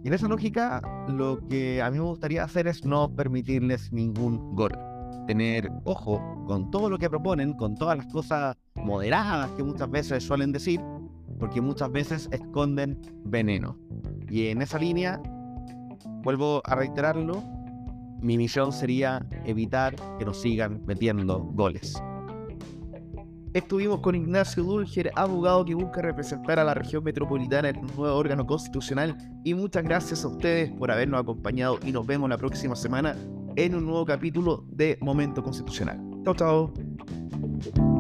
Y 0.04 0.08
en 0.08 0.14
esa 0.14 0.28
lógica, 0.28 0.82
lo 1.08 1.40
que 1.48 1.82
a 1.82 1.92
mí 1.92 1.98
me 1.98 2.06
gustaría 2.06 2.44
hacer 2.44 2.68
es 2.68 2.86
no 2.86 3.14
permitirles 3.14 3.92
ningún 3.92 4.56
gol. 4.56 4.72
Tener 5.28 5.72
ojo 5.84 6.44
con 6.48 6.72
todo 6.72 6.90
lo 6.90 6.98
que 6.98 7.10
proponen, 7.10 7.54
con 7.54 7.76
todas 7.76 7.98
las 7.98 8.08
cosas 8.08 8.58
moderadas 8.76 9.52
que 9.52 9.64
muchas 9.64 9.90
veces 9.90 10.24
suelen 10.24 10.52
decir, 10.52 10.82
porque 11.40 11.62
muchas 11.62 11.92
veces 11.92 12.30
esconden 12.32 13.00
veneno. 13.26 13.78
Y 14.30 14.48
en 14.48 14.62
esa 14.62 14.80
línea, 14.80 15.22
vuelvo 16.24 16.62
a 16.66 16.76
reiterarlo, 16.76 17.44
mi 18.22 18.38
misión 18.38 18.72
sería 18.72 19.26
evitar 19.46 19.96
que 20.18 20.26
nos 20.26 20.42
sigan 20.42 20.84
metiendo 20.86 21.40
goles. 21.40 22.02
Estuvimos 23.54 24.00
con 24.00 24.16
Ignacio 24.16 24.64
Dulger, 24.64 25.12
abogado 25.16 25.66
que 25.66 25.76
busca 25.76 26.02
representar 26.02 26.58
a 26.58 26.64
la 26.64 26.74
región 26.74 27.04
metropolitana 27.04 27.70
en 27.70 27.80
un 27.80 27.88
nuevo 27.98 28.16
órgano 28.16 28.46
constitucional. 28.48 29.18
Y 29.44 29.54
muchas 29.54 29.84
gracias 29.84 30.24
a 30.24 30.30
ustedes 30.30 30.72
por 30.72 30.90
habernos 30.90 31.20
acompañado 31.20 31.78
y 31.86 31.92
nos 31.92 32.08
vemos 32.08 32.30
la 32.30 32.38
próxima 32.38 32.78
semana 32.78 33.16
en 33.58 33.76
un 33.76 33.86
nuevo 33.86 34.06
capítulo 34.06 34.64
de 34.70 34.98
Momento 35.02 35.44
Constitucional. 35.44 36.00
Chao, 36.24 36.34
chao. 36.34 37.91